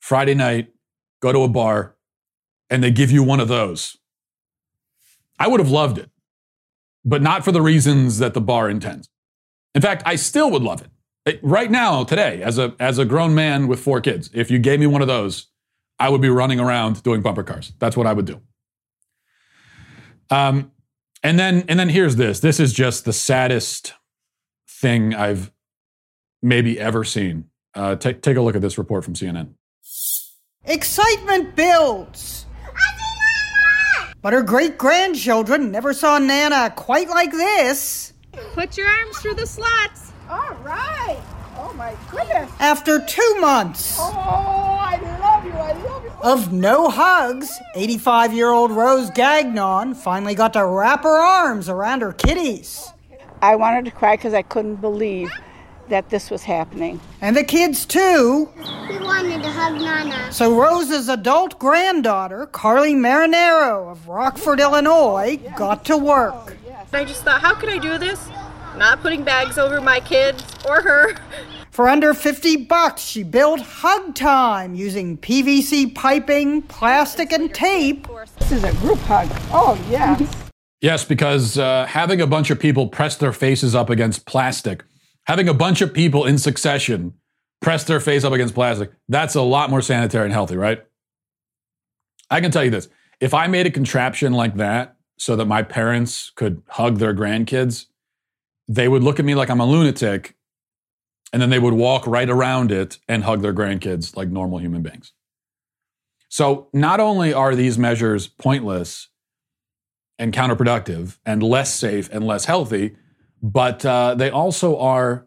[0.00, 0.68] Friday night,
[1.20, 1.96] go to a bar,
[2.68, 3.96] and they give you one of those.
[5.38, 6.10] I would have loved it,
[7.04, 9.08] but not for the reasons that the bar intends.
[9.74, 10.90] In fact, I still would love it
[11.42, 14.80] right now, today, as a as a grown man with four kids, if you gave
[14.80, 15.46] me one of those,
[15.98, 17.72] I would be running around doing bumper cars.
[17.78, 18.40] That's what I would do.
[20.30, 20.72] Um,
[21.22, 22.40] and then and then here's this.
[22.40, 23.94] This is just the saddest
[24.68, 25.52] thing I've
[26.42, 27.44] maybe ever seen.
[27.74, 29.54] Uh, take take a look at this report from CNN.
[30.64, 32.46] Excitement builds.
[34.20, 38.12] But her great grandchildren never saw Nana quite like this.
[38.52, 40.12] Put your arms through the slats.
[40.28, 41.18] All right.
[41.56, 42.50] Oh my goodness.
[42.60, 43.96] After two months.
[43.98, 45.52] Oh, I love you.
[45.52, 46.10] I love you.
[46.22, 52.02] Of no hugs, 85 year old Rose Gagnon finally got to wrap her arms around
[52.02, 52.88] her kitties.
[53.40, 55.30] I wanted to cry because I couldn't believe
[55.88, 57.00] that this was happening.
[57.20, 58.48] And the kids, too.
[58.88, 60.32] We wanted to hug Nana.
[60.32, 66.56] So Rose's adult granddaughter, Carly Marinero of Rockford, Illinois, got to work.
[66.92, 68.28] I just thought, how could I do this?
[68.78, 71.14] Not putting bags over my kids or her.
[71.70, 78.08] For under 50 bucks, she built Hug Time using PVC piping, plastic, and tape.
[78.38, 79.28] This is a group hug.
[79.52, 80.34] Oh, yes.
[80.80, 84.84] yes, because uh, having a bunch of people press their faces up against plastic,
[85.26, 87.14] having a bunch of people in succession
[87.60, 90.84] press their face up against plastic, that's a lot more sanitary and healthy, right?
[92.30, 92.88] I can tell you this
[93.20, 97.86] if I made a contraption like that so that my parents could hug their grandkids,
[98.68, 100.36] they would look at me like I'm a lunatic,
[101.32, 104.82] and then they would walk right around it and hug their grandkids like normal human
[104.82, 105.12] beings.
[106.28, 109.08] So, not only are these measures pointless
[110.18, 112.96] and counterproductive and less safe and less healthy,
[113.42, 115.26] but uh, they also are,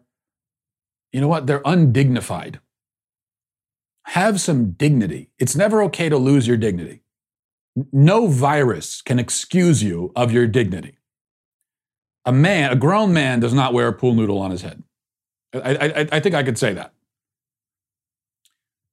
[1.12, 2.60] you know what, they're undignified.
[4.06, 5.30] Have some dignity.
[5.38, 7.02] It's never okay to lose your dignity.
[7.92, 10.98] No virus can excuse you of your dignity.
[12.24, 14.82] A man, a grown man, does not wear a pool noodle on his head.
[15.54, 16.92] I, I, I think I could say that.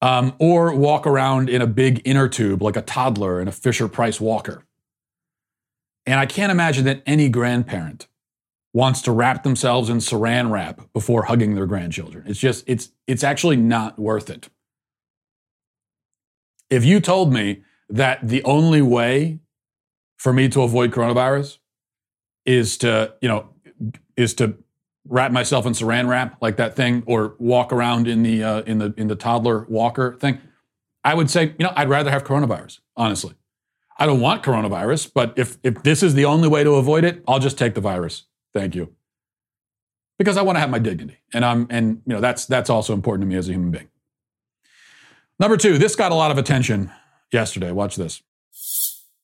[0.01, 3.87] Um, or walk around in a big inner tube like a toddler in a Fisher
[3.87, 4.63] Price walker.
[6.05, 8.07] And I can't imagine that any grandparent
[8.73, 12.23] wants to wrap themselves in saran wrap before hugging their grandchildren.
[12.27, 14.49] It's just, it's, it's actually not worth it.
[16.69, 19.39] If you told me that the only way
[20.17, 21.57] for me to avoid coronavirus
[22.49, 23.49] is to, you know,
[24.17, 24.57] is to
[25.07, 28.79] wrap myself in saran wrap like that thing or walk around in the uh, in
[28.79, 30.39] the in the toddler walker thing.
[31.03, 33.35] I would say you know i'd rather have coronavirus honestly.
[34.01, 37.23] I don't want coronavirus but if if this is the only way to avoid it
[37.27, 38.23] i'll just take the virus.
[38.53, 38.93] Thank you.
[40.17, 42.93] Because i want to have my dignity and i'm and you know that's that's also
[42.93, 43.89] important to me as a human being.
[45.39, 46.91] Number two this got a lot of attention
[47.31, 47.71] yesterday.
[47.71, 48.21] Watch this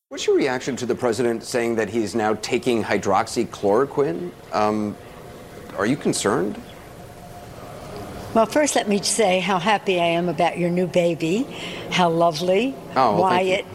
[0.08, 4.30] What's your reaction to the president saying that he's now taking hydroxychloroquine?
[4.52, 4.96] Um,
[5.76, 6.62] are you concerned?
[8.32, 11.42] Well, first, let me say how happy I am about your new baby.
[11.90, 12.72] How lovely.
[12.90, 13.66] Oh, well, Wyatt.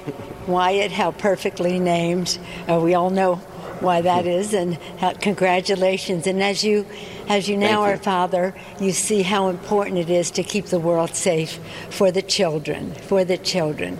[0.47, 2.39] Wyatt, how perfectly named.
[2.65, 3.35] Uh, we all know
[3.81, 6.27] why that is, and how, congratulations.
[6.27, 6.85] And as you,
[7.27, 7.91] as you now you.
[7.91, 12.21] are father, you see how important it is to keep the world safe for the
[12.21, 13.99] children, for the children.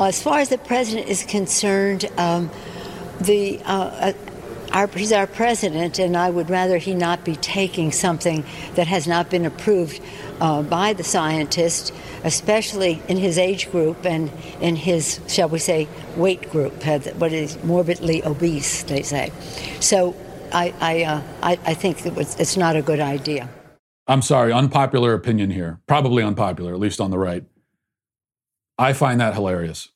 [0.00, 2.50] As far as the president is concerned, um,
[3.20, 4.12] the uh, uh,
[4.72, 8.44] our, he's our president, and I would rather he not be taking something
[8.76, 10.00] that has not been approved
[10.40, 11.92] uh, by the scientists,
[12.24, 16.82] especially in his age group and in his, shall we say, weight group,
[17.16, 19.32] what is morbidly obese, they say.
[19.80, 20.14] So
[20.52, 23.48] I, I, uh, I, I think it's not a good idea.
[24.06, 25.80] I'm sorry, unpopular opinion here.
[25.86, 27.44] Probably unpopular, at least on the right.
[28.80, 29.90] I find that hilarious.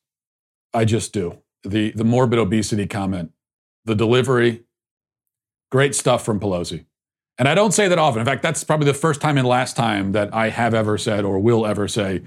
[0.74, 1.38] I just do.
[1.62, 3.32] The the morbid obesity comment,
[3.86, 4.64] the delivery,
[5.72, 6.84] great stuff from Pelosi.
[7.38, 8.20] And I don't say that often.
[8.20, 11.24] In fact, that's probably the first time and last time that I have ever said
[11.24, 12.22] or will ever say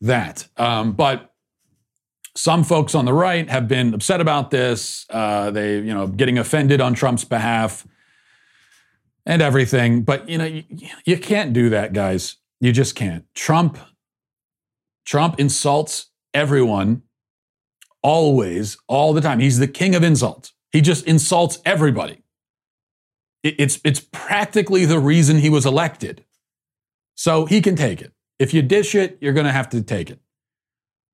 [0.00, 0.48] that.
[0.56, 1.32] Um, but
[2.36, 5.06] some folks on the right have been upset about this.
[5.08, 7.86] Uh, they, you know, getting offended on Trump's behalf
[9.24, 10.02] and everything.
[10.02, 10.64] But you know, you,
[11.04, 12.36] you can't do that, guys.
[12.60, 13.24] You just can't.
[13.34, 13.78] Trump
[15.10, 17.02] Trump insults everyone
[18.00, 19.40] always, all the time.
[19.40, 20.52] He's the king of insults.
[20.70, 22.22] He just insults everybody.
[23.42, 26.24] it's it's practically the reason he was elected.
[27.16, 28.12] So he can take it.
[28.38, 30.20] If you dish it, you're going to have to take it.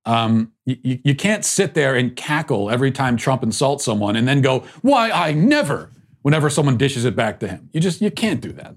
[0.05, 4.41] Um, you, you can't sit there and cackle every time Trump insults someone and then
[4.41, 5.89] go, "Why I never."
[6.21, 8.75] Whenever someone dishes it back to him, you just you can't do that.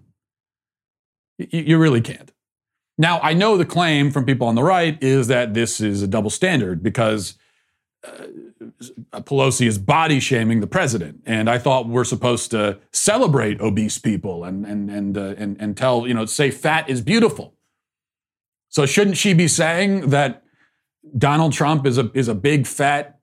[1.36, 2.32] You, you really can't.
[3.00, 6.06] Now I know the claim from people on the right is that this is a
[6.06, 7.38] double standard because
[8.06, 13.96] uh, Pelosi is body shaming the president, and I thought we're supposed to celebrate obese
[13.96, 17.54] people and and and uh, and and tell you know say fat is beautiful.
[18.68, 20.42] So shouldn't she be saying that
[21.16, 23.18] Donald Trump is a is a big fat,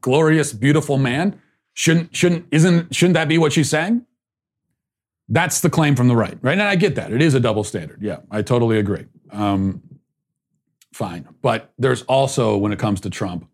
[0.00, 1.40] glorious, beautiful man?
[1.74, 4.06] Shouldn't shouldn't isn't shouldn't that be what she's saying?
[5.32, 6.52] That's the claim from the right, right?
[6.52, 8.02] And I get that it is a double standard.
[8.02, 9.06] Yeah, I totally agree.
[9.30, 9.82] Um,
[10.92, 13.48] fine, but there's also when it comes to Trump,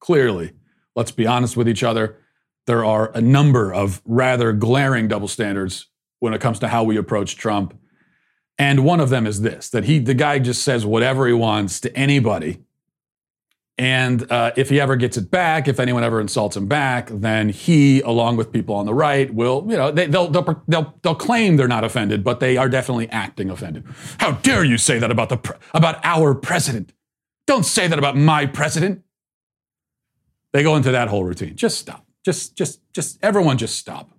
[0.00, 0.54] clearly,
[0.96, 2.18] let's be honest with each other.
[2.66, 5.86] There are a number of rather glaring double standards
[6.18, 7.78] when it comes to how we approach Trump.
[8.58, 11.78] And one of them is this that he, the guy just says whatever he wants
[11.80, 12.63] to anybody
[13.76, 17.48] and uh, if he ever gets it back, if anyone ever insults him back, then
[17.48, 21.14] he, along with people on the right, will, you know, they, will they'll, they'll, they'll
[21.16, 23.84] claim they're not offended, but they are definitely acting offended.
[24.18, 26.92] How dare you say that about, the, about our president?
[27.48, 29.02] Don't say that about my president.
[30.52, 31.56] They go into that whole routine.
[31.56, 32.06] Just stop.
[32.24, 34.10] Just, just, just, everyone just stop.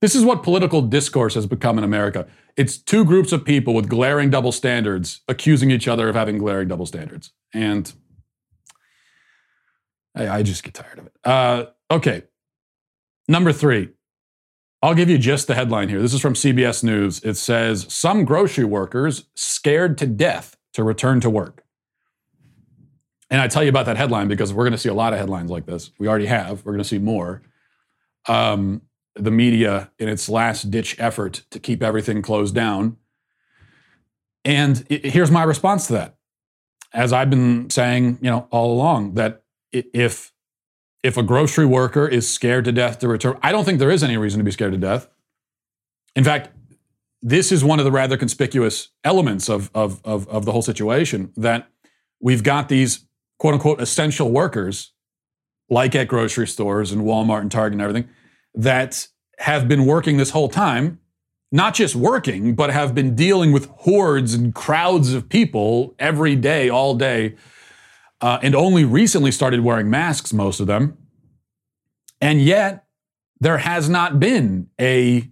[0.00, 2.26] This is what political discourse has become in America.
[2.56, 6.68] It's two groups of people with glaring double standards accusing each other of having glaring
[6.68, 7.32] double standards.
[7.52, 7.92] And
[10.14, 11.12] I, I just get tired of it.
[11.24, 12.24] Uh, okay.
[13.28, 13.90] Number three.
[14.82, 16.02] I'll give you just the headline here.
[16.02, 17.20] This is from CBS News.
[17.24, 21.64] It says Some grocery workers scared to death to return to work.
[23.30, 25.18] And I tell you about that headline because we're going to see a lot of
[25.18, 25.90] headlines like this.
[25.98, 26.66] We already have.
[26.66, 27.40] We're going to see more.
[28.28, 28.82] Um,
[29.16, 32.96] the media, in its last ditch effort to keep everything closed down.
[34.44, 36.16] And here's my response to that.
[36.92, 39.43] As I've been saying, you know, all along, that
[39.74, 40.32] if
[41.02, 44.02] if a grocery worker is scared to death to return, I don't think there is
[44.02, 45.06] any reason to be scared to death.
[46.16, 46.48] In fact,
[47.20, 51.32] this is one of the rather conspicuous elements of, of, of, of the whole situation
[51.36, 51.68] that
[52.20, 53.06] we've got these
[53.38, 54.92] quote unquote essential workers,
[55.68, 58.08] like at grocery stores and Walmart and Target and everything,
[58.54, 59.08] that
[59.38, 61.00] have been working this whole time,
[61.52, 66.70] not just working, but have been dealing with hordes and crowds of people every day,
[66.70, 67.34] all day,
[68.20, 70.96] uh, and only recently started wearing masks, most of them.
[72.20, 72.84] And yet,
[73.40, 75.28] there has not been a,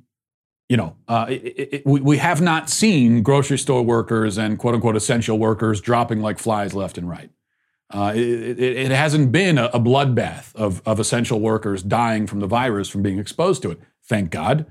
[0.69, 4.75] you know, uh, it, it, we, we have not seen grocery store workers and quote
[4.75, 7.31] unquote essential workers dropping like flies left and right.
[7.91, 12.47] Uh, it, it, hasn't been a, a bloodbath of, of essential workers dying from the
[12.47, 13.79] virus from being exposed to it.
[14.05, 14.65] Thank God.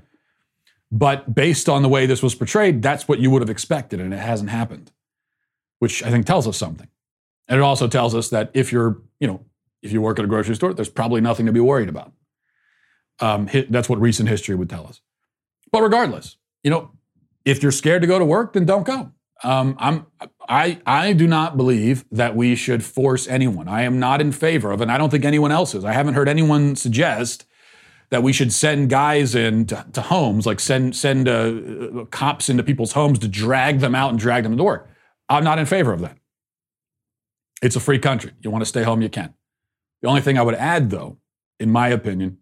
[0.90, 4.12] But based on the way this was portrayed, that's what you would have expected, and
[4.12, 4.90] it hasn't happened,
[5.78, 6.88] which I think tells us something.
[7.52, 9.44] And it also tells us that if you're, you know,
[9.82, 12.10] if you work at a grocery store, there's probably nothing to be worried about.
[13.20, 15.02] Um, that's what recent history would tell us.
[15.70, 16.92] But regardless, you know,
[17.44, 19.12] if you're scared to go to work, then don't go.
[19.44, 20.06] Um, I'm,
[20.48, 23.68] I, I do not believe that we should force anyone.
[23.68, 25.84] I am not in favor of, and I don't think anyone else is.
[25.84, 27.44] I haven't heard anyone suggest
[28.08, 32.62] that we should send guys in to, to homes, like send send uh, cops into
[32.62, 34.88] people's homes to drag them out and drag them to work.
[35.28, 36.16] I'm not in favor of that.
[37.62, 38.32] It's a free country.
[38.40, 39.32] You want to stay home, you can.
[40.02, 41.18] The only thing I would add, though,
[41.60, 42.38] in my opinion,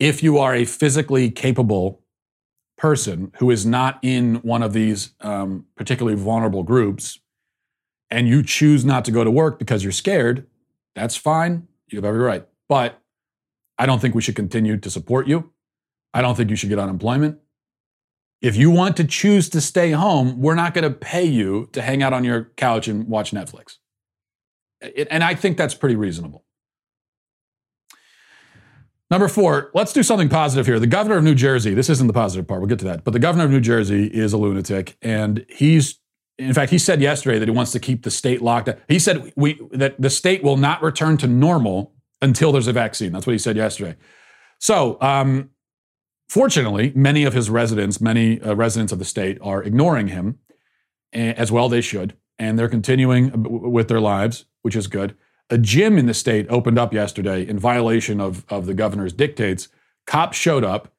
[0.00, 2.02] if you are a physically capable
[2.76, 7.18] person who is not in one of these um, particularly vulnerable groups
[8.10, 10.46] and you choose not to go to work because you're scared,
[10.94, 11.68] that's fine.
[11.88, 12.46] You have every right.
[12.68, 13.00] But
[13.78, 15.52] I don't think we should continue to support you.
[16.14, 17.38] I don't think you should get unemployment.
[18.40, 21.82] If you want to choose to stay home, we're not going to pay you to
[21.82, 23.76] hang out on your couch and watch Netflix.
[24.94, 26.44] It, and I think that's pretty reasonable.
[29.10, 30.80] Number four, let's do something positive here.
[30.80, 33.12] The governor of New Jersey, this isn't the positive part, we'll get to that, but
[33.12, 34.96] the governor of New Jersey is a lunatic.
[35.00, 36.00] And he's,
[36.38, 38.76] in fact, he said yesterday that he wants to keep the state locked down.
[38.88, 43.12] He said we, that the state will not return to normal until there's a vaccine.
[43.12, 43.96] That's what he said yesterday.
[44.58, 45.50] So, um,
[46.28, 50.40] fortunately, many of his residents, many uh, residents of the state are ignoring him,
[51.12, 53.32] as well they should, and they're continuing
[53.72, 55.16] with their lives which is good.
[55.48, 59.68] A gym in the state opened up yesterday in violation of, of the governor's dictates.
[60.08, 60.92] Cops showed up.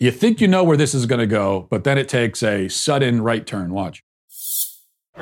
[0.00, 2.68] You think you know where this is going to go, but then it takes a
[2.68, 3.74] sudden right turn.
[3.74, 4.02] Watch.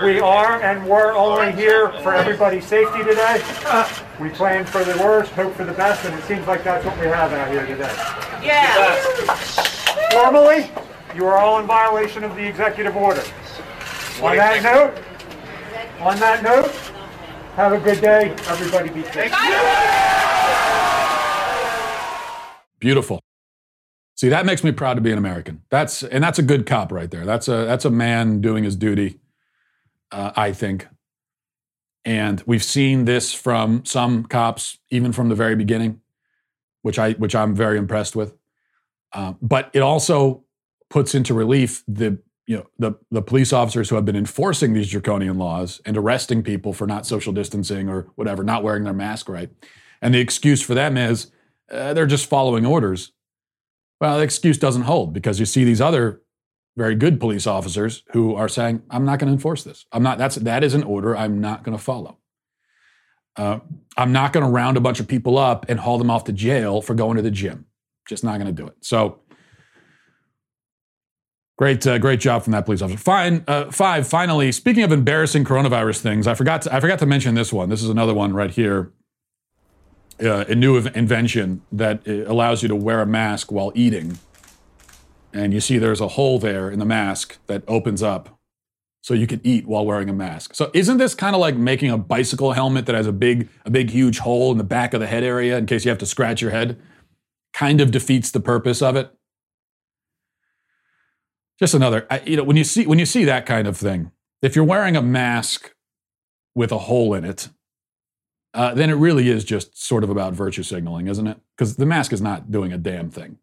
[0.00, 3.42] We are and we're only here for everybody's safety today.
[4.20, 6.96] We plan for the worst, hope for the best, and it seems like that's what
[7.00, 7.92] we have out here today.
[8.40, 8.94] Yeah.
[10.12, 10.70] Formally,
[11.16, 13.24] you are all in violation of the executive order.
[14.20, 15.02] On that note,
[16.00, 16.70] on that note,
[17.56, 18.30] have a good day.
[18.46, 19.32] Everybody be safe.
[22.78, 23.20] Beautiful.
[24.16, 25.62] See, that makes me proud to be an American.
[25.70, 27.24] That's and that's a good cop right there.
[27.24, 29.18] That's a that's a man doing his duty.
[30.12, 30.86] Uh, I think.
[32.04, 36.00] And we've seen this from some cops, even from the very beginning,
[36.82, 38.36] which I which I'm very impressed with.
[39.12, 40.44] Uh, but it also
[40.90, 42.18] puts into relief the
[42.52, 46.42] you know the the police officers who have been enforcing these draconian laws and arresting
[46.42, 49.48] people for not social distancing or whatever, not wearing their mask right.
[50.02, 51.32] And the excuse for them is
[51.70, 53.12] uh, they're just following orders.
[54.02, 56.20] Well, the excuse doesn't hold because you see these other
[56.76, 59.86] very good police officers who are saying, "I'm not going to enforce this.
[59.90, 60.18] I'm not.
[60.18, 61.16] That's that is an order.
[61.16, 62.18] I'm not going to follow.
[63.34, 63.60] Uh,
[63.96, 66.34] I'm not going to round a bunch of people up and haul them off to
[66.34, 67.64] jail for going to the gym.
[68.06, 69.21] Just not going to do it." So.
[71.58, 72.98] Great, uh, great job from that police officer.
[72.98, 74.06] Fine, uh, five.
[74.06, 76.62] Finally, speaking of embarrassing coronavirus things, I forgot.
[76.62, 77.68] To, I forgot to mention this one.
[77.68, 78.92] This is another one right here
[80.22, 84.18] uh, a new invention that uh, allows you to wear a mask while eating.
[85.32, 88.38] And you see there's a hole there in the mask that opens up
[89.00, 90.54] so you can eat while wearing a mask.
[90.54, 93.70] So isn't this kind of like making a bicycle helmet that has a big a
[93.70, 96.06] big huge hole in the back of the head area in case you have to
[96.06, 96.80] scratch your head?
[97.52, 99.12] Kind of defeats the purpose of it.
[101.62, 104.10] Just another you know when you see when you see that kind of thing,
[104.42, 105.72] if you're wearing a mask
[106.56, 107.50] with a hole in it,
[108.52, 111.38] uh, then it really is just sort of about virtue signaling, isn't it?
[111.56, 113.38] Because the mask is not doing a damn thing.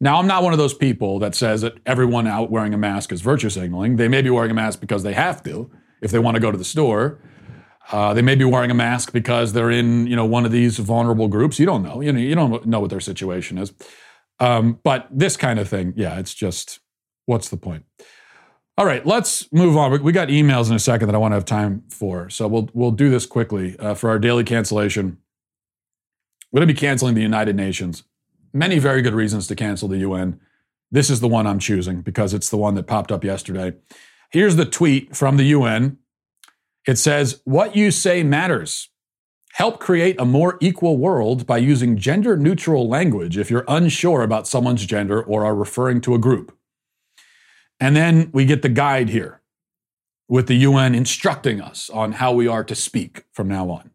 [0.00, 3.10] Now, I'm not one of those people that says that everyone out wearing a mask
[3.10, 3.96] is virtue signaling.
[3.96, 5.72] They may be wearing a mask because they have to,
[6.02, 7.20] if they want to go to the store.
[7.90, 10.78] Uh, they may be wearing a mask because they're in, you know, one of these
[10.78, 11.58] vulnerable groups.
[11.58, 12.00] You don't know.
[12.00, 13.72] You know, you don't know what their situation is.
[14.38, 16.78] Um, but this kind of thing, yeah, it's just,
[17.26, 17.84] what's the point?
[18.76, 20.02] All right, let's move on.
[20.02, 22.68] We got emails in a second that I want to have time for, so we'll
[22.74, 25.18] we'll do this quickly uh, for our daily cancellation.
[26.50, 28.02] We're going to be canceling the United Nations.
[28.52, 30.40] Many very good reasons to cancel the UN.
[30.90, 33.74] This is the one I'm choosing because it's the one that popped up yesterday.
[34.30, 35.98] Here's the tweet from the UN.
[36.84, 38.88] It says, "What you say matters.
[39.52, 44.48] Help create a more equal world by using gender neutral language if you're unsure about
[44.48, 46.56] someone's gender or are referring to a group."
[47.80, 49.40] And then we get the guide here
[50.28, 53.90] with the UN instructing us on how we are to speak from now on.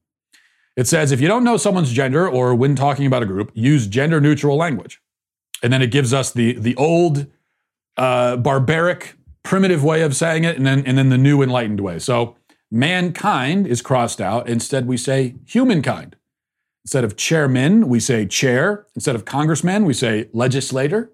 [0.76, 3.88] It says if you don't know someone's gender or when talking about a group, use
[3.88, 5.02] gender neutral language.
[5.62, 7.28] And then it gives us the, the old,
[7.98, 12.00] uh, barbaric, primitive way of saying it, and then, and then the new enlightened way.
[12.00, 12.38] So
[12.72, 14.48] mankind is crossed out.
[14.48, 16.16] Instead, we say humankind.
[16.86, 18.86] Instead of chairman, we say chair.
[18.96, 21.12] Instead of congressman, we say legislator.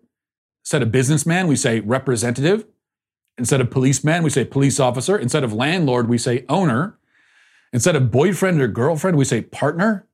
[0.65, 2.65] Instead of businessman, we say representative.
[3.37, 5.15] Instead of policeman, we say police officer.
[5.15, 6.97] Instead of landlord, we say owner.
[7.71, 10.07] Instead of boyfriend or girlfriend, we say partner.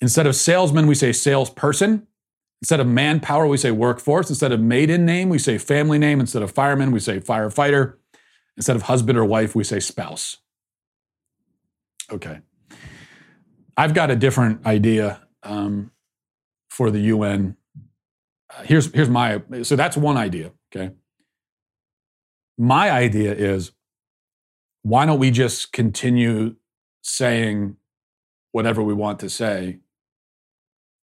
[0.00, 2.06] Instead of salesman, we say salesperson.
[2.62, 4.28] Instead of manpower, we say workforce.
[4.28, 6.20] Instead of maiden name, we say family name.
[6.20, 7.94] Instead of fireman, we say firefighter.
[8.56, 10.36] Instead of husband or wife, we say spouse.
[12.12, 12.38] Okay.
[13.76, 15.90] I've got a different idea um,
[16.70, 17.56] for the UN
[18.50, 20.94] Uh, here's here's my so that's one idea okay?
[22.58, 23.72] My idea is
[24.82, 26.56] why don't we just continue
[27.02, 27.76] saying
[28.52, 29.80] whatever we want to say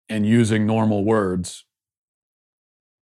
[0.07, 1.65] and using normal words?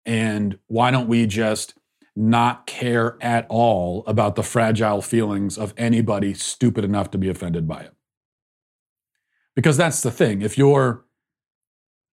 [0.04, 1.74] And why don't we just
[2.16, 7.66] not care at all about the fragile feelings of anybody stupid enough to be offended
[7.66, 7.94] by it?
[9.56, 11.04] Because that's the thing if you're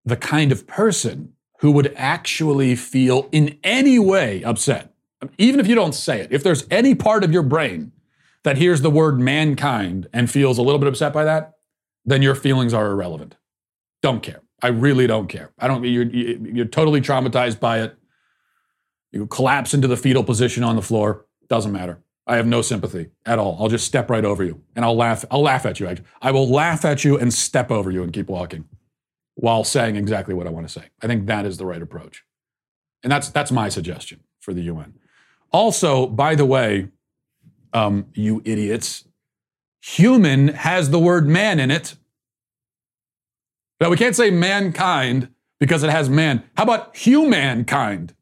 [0.05, 4.93] the kind of person who would actually feel in any way upset,
[5.37, 7.91] even if you don't say it, if there's any part of your brain
[8.43, 11.53] that hears the word mankind and feels a little bit upset by that,
[12.05, 13.35] then your feelings are irrelevant.
[14.01, 14.41] Don't care.
[14.61, 15.51] I really don't care.
[15.59, 15.83] I don't.
[15.83, 17.95] You're you're totally traumatized by it.
[19.11, 21.25] You collapse into the fetal position on the floor.
[21.47, 22.01] Doesn't matter.
[22.25, 23.57] I have no sympathy at all.
[23.59, 25.23] I'll just step right over you and I'll laugh.
[25.31, 25.87] I'll laugh at you.
[25.87, 28.65] I, I will laugh at you and step over you and keep walking
[29.38, 30.85] while saying exactly what I want to say.
[31.01, 32.23] I think that is the right approach.
[33.03, 34.95] And that's that's my suggestion for the UN.
[35.51, 36.89] Also, by the way,
[37.73, 39.05] um, you idiots,
[39.81, 41.95] human has the word man in it.
[43.79, 45.29] Now we can't say mankind
[45.59, 46.43] because it has man.
[46.57, 48.13] How about humankind?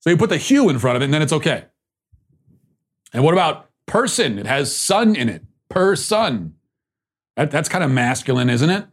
[0.00, 1.64] So you put the hue in front of it, and then it's okay.
[3.12, 4.38] And what about person.
[4.38, 5.42] It has son in it.
[5.68, 6.54] Person.
[7.36, 8.86] That, that's kind of masculine, isn't it?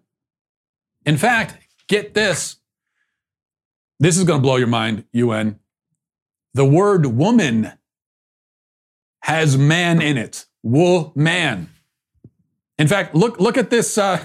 [1.05, 1.57] In fact,
[1.87, 2.57] get this.
[3.99, 5.59] This is going to blow your mind, UN.
[6.53, 7.71] The word woman
[9.21, 10.45] has man in it.
[10.61, 11.69] Wool Woman.
[12.77, 13.97] In fact, look look at this.
[13.97, 14.23] Uh,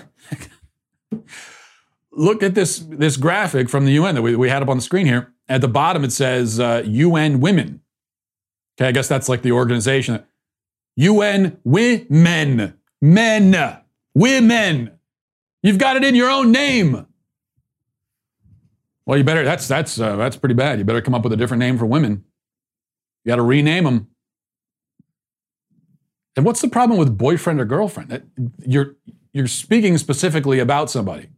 [2.13, 4.83] look at this this graphic from the UN that we, we had up on the
[4.83, 5.33] screen here.
[5.49, 7.81] At the bottom, it says uh, UN Women.
[8.79, 10.25] Okay, I guess that's like the organization.
[10.97, 13.79] UN Women, men,
[14.15, 14.91] women.
[15.63, 17.08] You've got it in your own name.
[19.09, 19.43] Well, you better.
[19.43, 20.79] That's that's uh, that's pretty bad.
[20.79, 22.25] You better come up with a different name for women.
[23.25, 24.09] You got to rename them.
[26.37, 28.11] And what's the problem with boyfriend or girlfriend?
[28.11, 28.25] That-
[28.67, 28.97] You're
[29.33, 31.29] you're speaking specifically about somebody.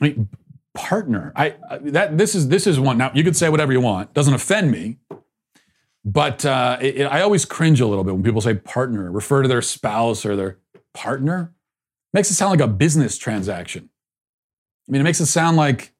[0.00, 0.28] I mean,
[0.72, 1.32] partner.
[1.34, 2.96] I I- that this is this is one.
[2.96, 4.14] Now you could say whatever you want.
[4.14, 4.98] Doesn't offend me.
[6.04, 9.42] But uh, it, it- I always cringe a little bit when people say partner, refer
[9.42, 10.58] to their spouse or their
[10.92, 11.52] partner.
[12.12, 13.90] Makes it sound like a business transaction.
[14.88, 15.92] I mean, it makes it sound like,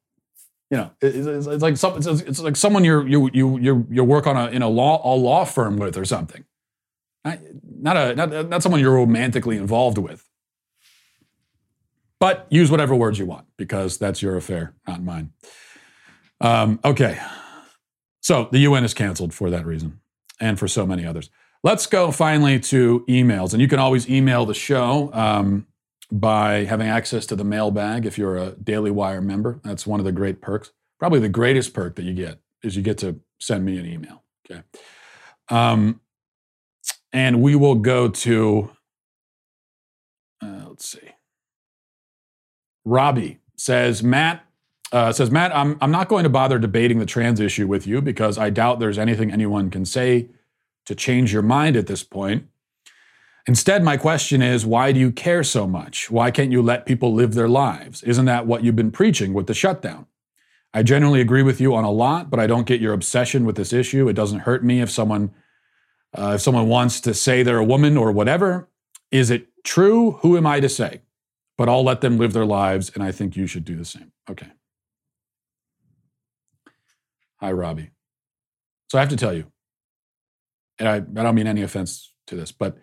[0.71, 3.87] you know, it- it's, it's like some, it's, it's like someone you're you you you
[3.91, 6.45] you work on a in a law a law firm with or something.
[7.25, 7.39] Not
[7.81, 10.29] not a not, not someone you're romantically involved with.
[12.21, 15.33] But use whatever words you want because that's your affair, not mine.
[16.41, 17.19] Um, okay,
[18.21, 20.01] so the UN is canceled for that reason,
[20.41, 21.31] and for so many others.
[21.63, 25.11] Let's go finally to emails, and you can always email the show.
[25.13, 25.67] Um,
[26.15, 29.59] by having access to the mailbag if you're a Daily Wire member.
[29.65, 30.71] That's one of the great perks.
[31.01, 34.23] Probably the greatest perk that you get is you get to send me an email.
[34.49, 34.63] Okay.
[35.49, 36.01] Um,
[37.13, 38.71] and we will go to,
[40.41, 41.11] uh, let's see.
[42.85, 44.45] Robbie says, Matt,
[44.93, 48.01] uh, says, Matt, I'm, I'm not going to bother debating the trans issue with you
[48.01, 50.29] because I doubt there's anything anyone can say
[50.87, 52.47] to change your mind at this point.
[53.47, 56.11] Instead, my question is why do you care so much?
[56.11, 58.03] Why can't you let people live their lives?
[58.03, 60.07] Isn't that what you've been preaching with the shutdown?
[60.73, 63.57] I generally agree with you on a lot, but I don't get your obsession with
[63.57, 64.09] this issue.
[64.09, 65.33] It doesn't hurt me if someone
[66.17, 68.69] uh, if someone wants to say they're a woman or whatever.
[69.11, 70.13] Is it true?
[70.23, 71.03] Who am I to say?
[71.59, 74.13] But I'll let them live their lives, and I think you should do the same.
[74.31, 74.49] Okay.
[77.37, 77.91] Hi, Robbie.
[78.89, 79.47] So I have to tell you,
[80.79, 82.79] and I, I don't mean any offense to this, but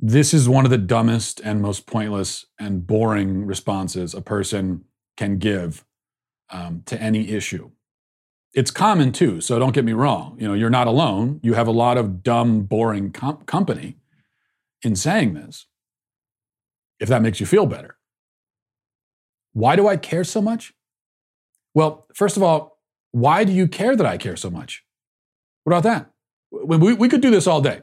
[0.00, 4.84] this is one of the dumbest and most pointless and boring responses a person
[5.16, 5.84] can give
[6.50, 7.70] um, to any issue.
[8.52, 10.36] It's common too, so don't get me wrong.
[10.38, 11.40] You know, you're not alone.
[11.42, 13.96] You have a lot of dumb, boring com- company
[14.82, 15.66] in saying this.
[17.00, 17.96] If that makes you feel better,
[19.52, 20.72] why do I care so much?
[21.74, 22.78] Well, first of all,
[23.10, 24.84] why do you care that I care so much?
[25.64, 26.10] What about that?
[26.50, 27.82] We, we could do this all day.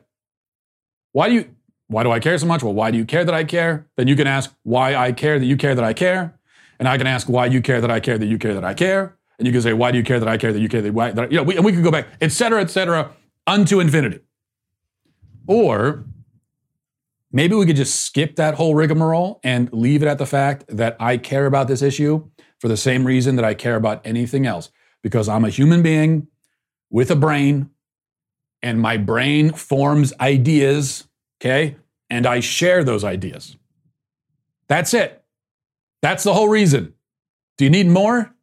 [1.11, 1.55] Why do you?
[1.91, 2.63] Why do I care so much?
[2.63, 3.85] Well, why do you care that I care?
[3.97, 6.39] Then you can ask why I care that you care that I care.
[6.79, 8.73] And I can ask why you care that I care that you care that I
[8.73, 9.17] care.
[9.37, 10.93] And you can say, why do you care that I care that you care that,
[10.93, 13.11] why, that you know, we, and we can go back, et cetera, et cetera,
[13.45, 14.19] unto infinity.
[15.47, 16.05] Or
[17.29, 20.95] maybe we could just skip that whole rigmarole and leave it at the fact that
[20.97, 22.25] I care about this issue
[22.59, 24.71] for the same reason that I care about anything else,
[25.03, 26.27] because I'm a human being
[26.89, 27.69] with a brain
[28.61, 31.07] and my brain forms ideas,
[31.41, 31.75] okay?
[32.09, 33.57] And I share those ideas.
[34.67, 35.23] That's it.
[36.01, 36.93] That's the whole reason.
[37.57, 38.33] Do you need more?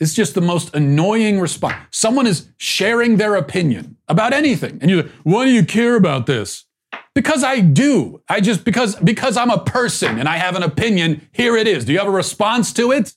[0.00, 1.76] It's just the most annoying response.
[1.90, 4.78] Someone is sharing their opinion about anything.
[4.80, 6.64] And you're like, why do you care about this?
[7.14, 8.22] Because I do.
[8.28, 11.84] I just because because I'm a person and I have an opinion, here it is.
[11.84, 13.14] Do you have a response to it?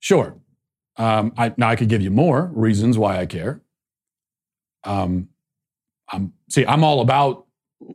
[0.00, 0.36] Sure.
[0.96, 3.60] Um, I, now I could give you more reasons why I care.
[4.84, 5.28] Um,
[6.08, 7.46] I'm see, I'm all about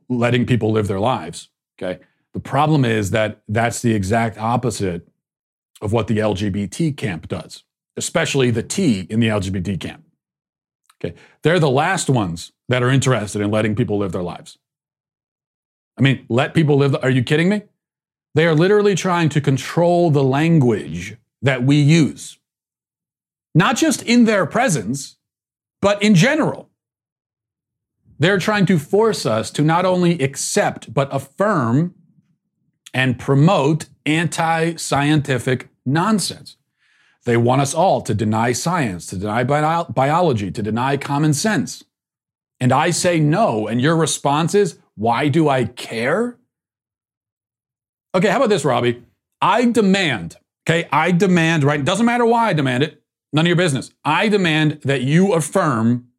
[0.10, 1.50] letting people live their lives.
[1.82, 2.04] Okay.
[2.34, 5.08] The problem is that that's the exact opposite
[5.82, 7.64] of what the LGBT camp does,
[7.98, 10.04] especially the T in the LGBT camp.
[11.04, 11.16] Okay.
[11.42, 14.58] They're the last ones that are interested in letting people live their lives.
[15.98, 16.96] I mean, let people live.
[17.02, 17.64] Are you kidding me?
[18.34, 22.40] They are literally trying to control the language that we use,
[23.54, 25.18] not just in their presence,
[25.82, 26.71] but in general.
[28.22, 31.96] They're trying to force us to not only accept, but affirm
[32.94, 36.56] and promote anti scientific nonsense.
[37.26, 41.84] They want us all to deny science, to deny bio- biology, to deny common sense.
[42.60, 43.68] And I say no.
[43.68, 46.38] And your response is, why do I care?
[48.14, 49.02] Okay, how about this, Robbie?
[49.42, 51.84] I demand, okay, I demand, right?
[51.84, 53.02] Doesn't matter why I demand it.
[53.34, 53.92] None of your business.
[54.06, 56.11] I demand that you affirm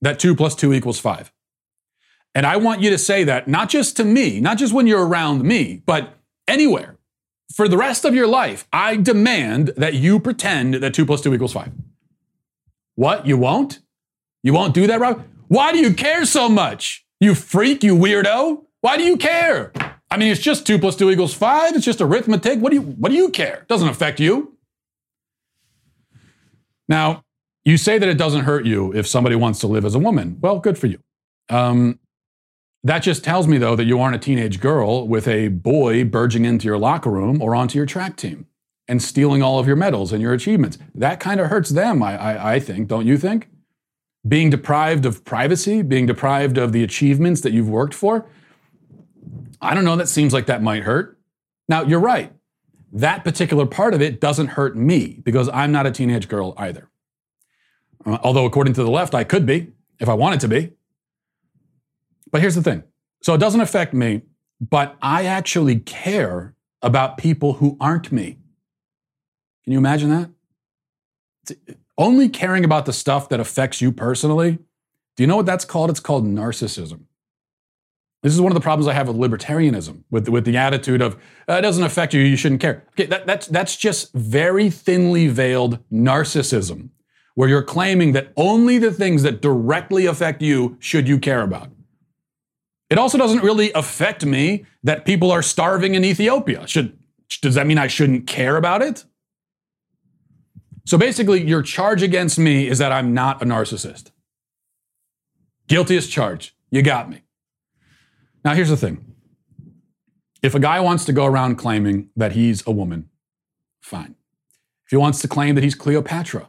[0.00, 1.32] that two plus two equals five.
[2.34, 5.06] And I want you to say that not just to me, not just when you're
[5.06, 6.14] around me, but
[6.46, 6.96] anywhere.
[7.54, 11.34] For the rest of your life, I demand that you pretend that two plus two
[11.34, 11.72] equals five.
[12.94, 13.26] What?
[13.26, 13.80] You won't?
[14.42, 15.24] You won't do that, Rob?
[15.48, 17.04] Why do you care so much?
[17.18, 18.64] You freak, you weirdo.
[18.80, 19.72] Why do you care?
[20.10, 21.74] I mean, it's just two plus two equals five.
[21.74, 22.60] It's just arithmetic.
[22.60, 23.62] What do you, what do you care?
[23.62, 24.56] It doesn't affect you.
[26.88, 27.24] Now,
[27.64, 30.38] you say that it doesn't hurt you if somebody wants to live as a woman.
[30.40, 30.98] Well, good for you.
[31.48, 31.98] Um,
[32.82, 36.44] that just tells me, though, that you aren't a teenage girl with a boy burging
[36.44, 38.46] into your locker room or onto your track team
[38.88, 40.78] and stealing all of your medals and your achievements.
[40.94, 43.48] That kind of hurts them, I, I, I think, don't you think?
[44.26, 48.26] Being deprived of privacy, being deprived of the achievements that you've worked for.
[49.60, 51.18] I don't know, that seems like that might hurt.
[51.68, 52.32] Now, you're right.
[52.92, 56.89] That particular part of it doesn't hurt me because I'm not a teenage girl either.
[58.04, 60.72] Uh, although, according to the left, I could be if I wanted to be.
[62.30, 62.84] But here's the thing
[63.22, 64.22] so it doesn't affect me,
[64.60, 68.38] but I actually care about people who aren't me.
[69.64, 70.30] Can you imagine that?
[71.42, 74.58] It's only caring about the stuff that affects you personally.
[75.16, 75.90] Do you know what that's called?
[75.90, 77.02] It's called narcissism.
[78.22, 81.14] This is one of the problems I have with libertarianism, with, with the attitude of
[81.48, 82.84] uh, it doesn't affect you, you shouldn't care.
[82.90, 86.90] Okay, that, that's, that's just very thinly veiled narcissism,
[87.34, 91.70] where you're claiming that only the things that directly affect you should you care about.
[92.90, 96.66] It also doesn't really affect me that people are starving in Ethiopia.
[96.66, 96.98] Should,
[97.40, 99.04] does that mean I shouldn't care about it?
[100.84, 104.10] So basically, your charge against me is that I'm not a narcissist.
[105.68, 106.56] Guiltiest charge.
[106.70, 107.22] You got me.
[108.44, 109.04] Now, here's the thing
[110.42, 113.08] if a guy wants to go around claiming that he's a woman,
[113.80, 114.16] fine.
[114.84, 116.48] If he wants to claim that he's Cleopatra,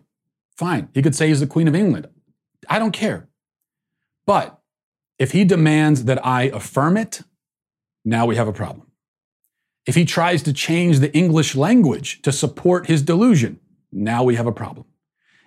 [0.62, 0.90] fine.
[0.94, 2.08] He could say he's the Queen of England.
[2.70, 3.28] I don't care.
[4.28, 4.60] But
[5.18, 7.24] if he demands that I affirm it,
[8.06, 8.86] now we have a problem.
[9.88, 13.60] If he tries to change the English language to support his delusion,
[13.92, 14.86] now we have a problem.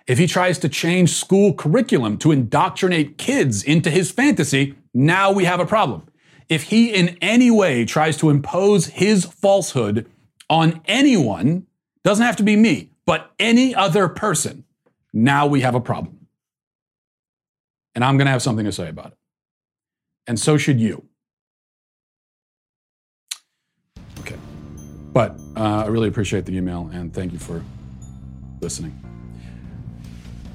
[0.05, 5.45] If he tries to change school curriculum to indoctrinate kids into his fantasy, now we
[5.45, 6.09] have a problem.
[6.49, 10.11] If he in any way tries to impose his falsehood
[10.49, 11.67] on anyone,
[12.03, 14.64] doesn't have to be me, but any other person,
[15.15, 16.27] now we have a problem.
[17.95, 19.17] And I'm going to have something to say about it
[20.27, 21.05] and so should you.
[24.21, 24.35] Okay.
[25.13, 27.63] But uh, I really appreciate the email and thank you for
[28.61, 28.99] listening.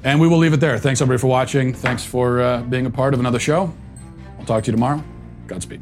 [0.03, 0.77] And we will leave it there.
[0.79, 1.73] Thanks, everybody, for watching.
[1.73, 3.71] Thanks for uh, being a part of another show.
[4.39, 5.03] I'll talk to you tomorrow.
[5.47, 5.81] Godspeed.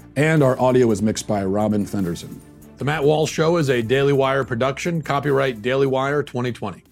[0.15, 2.41] and our audio is mixed by Robin Fenderson.
[2.77, 6.83] The Matt Walsh Show is a Daily Wire production, copyright Daily Wire 2020.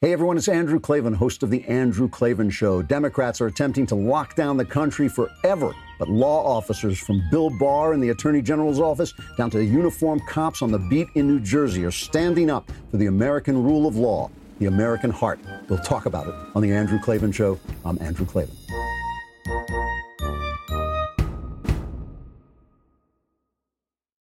[0.00, 2.82] Hey everyone, it's Andrew Klavan, host of The Andrew Klavan Show.
[2.82, 7.92] Democrats are attempting to lock down the country forever, but law officers from Bill Barr
[7.92, 11.84] in the Attorney General's office down to uniformed cops on the beat in New Jersey
[11.84, 14.30] are standing up for the American rule of law,
[14.60, 15.40] the American heart.
[15.68, 17.58] We'll talk about it on The Andrew Klavan Show.
[17.84, 18.54] I'm Andrew Klavan.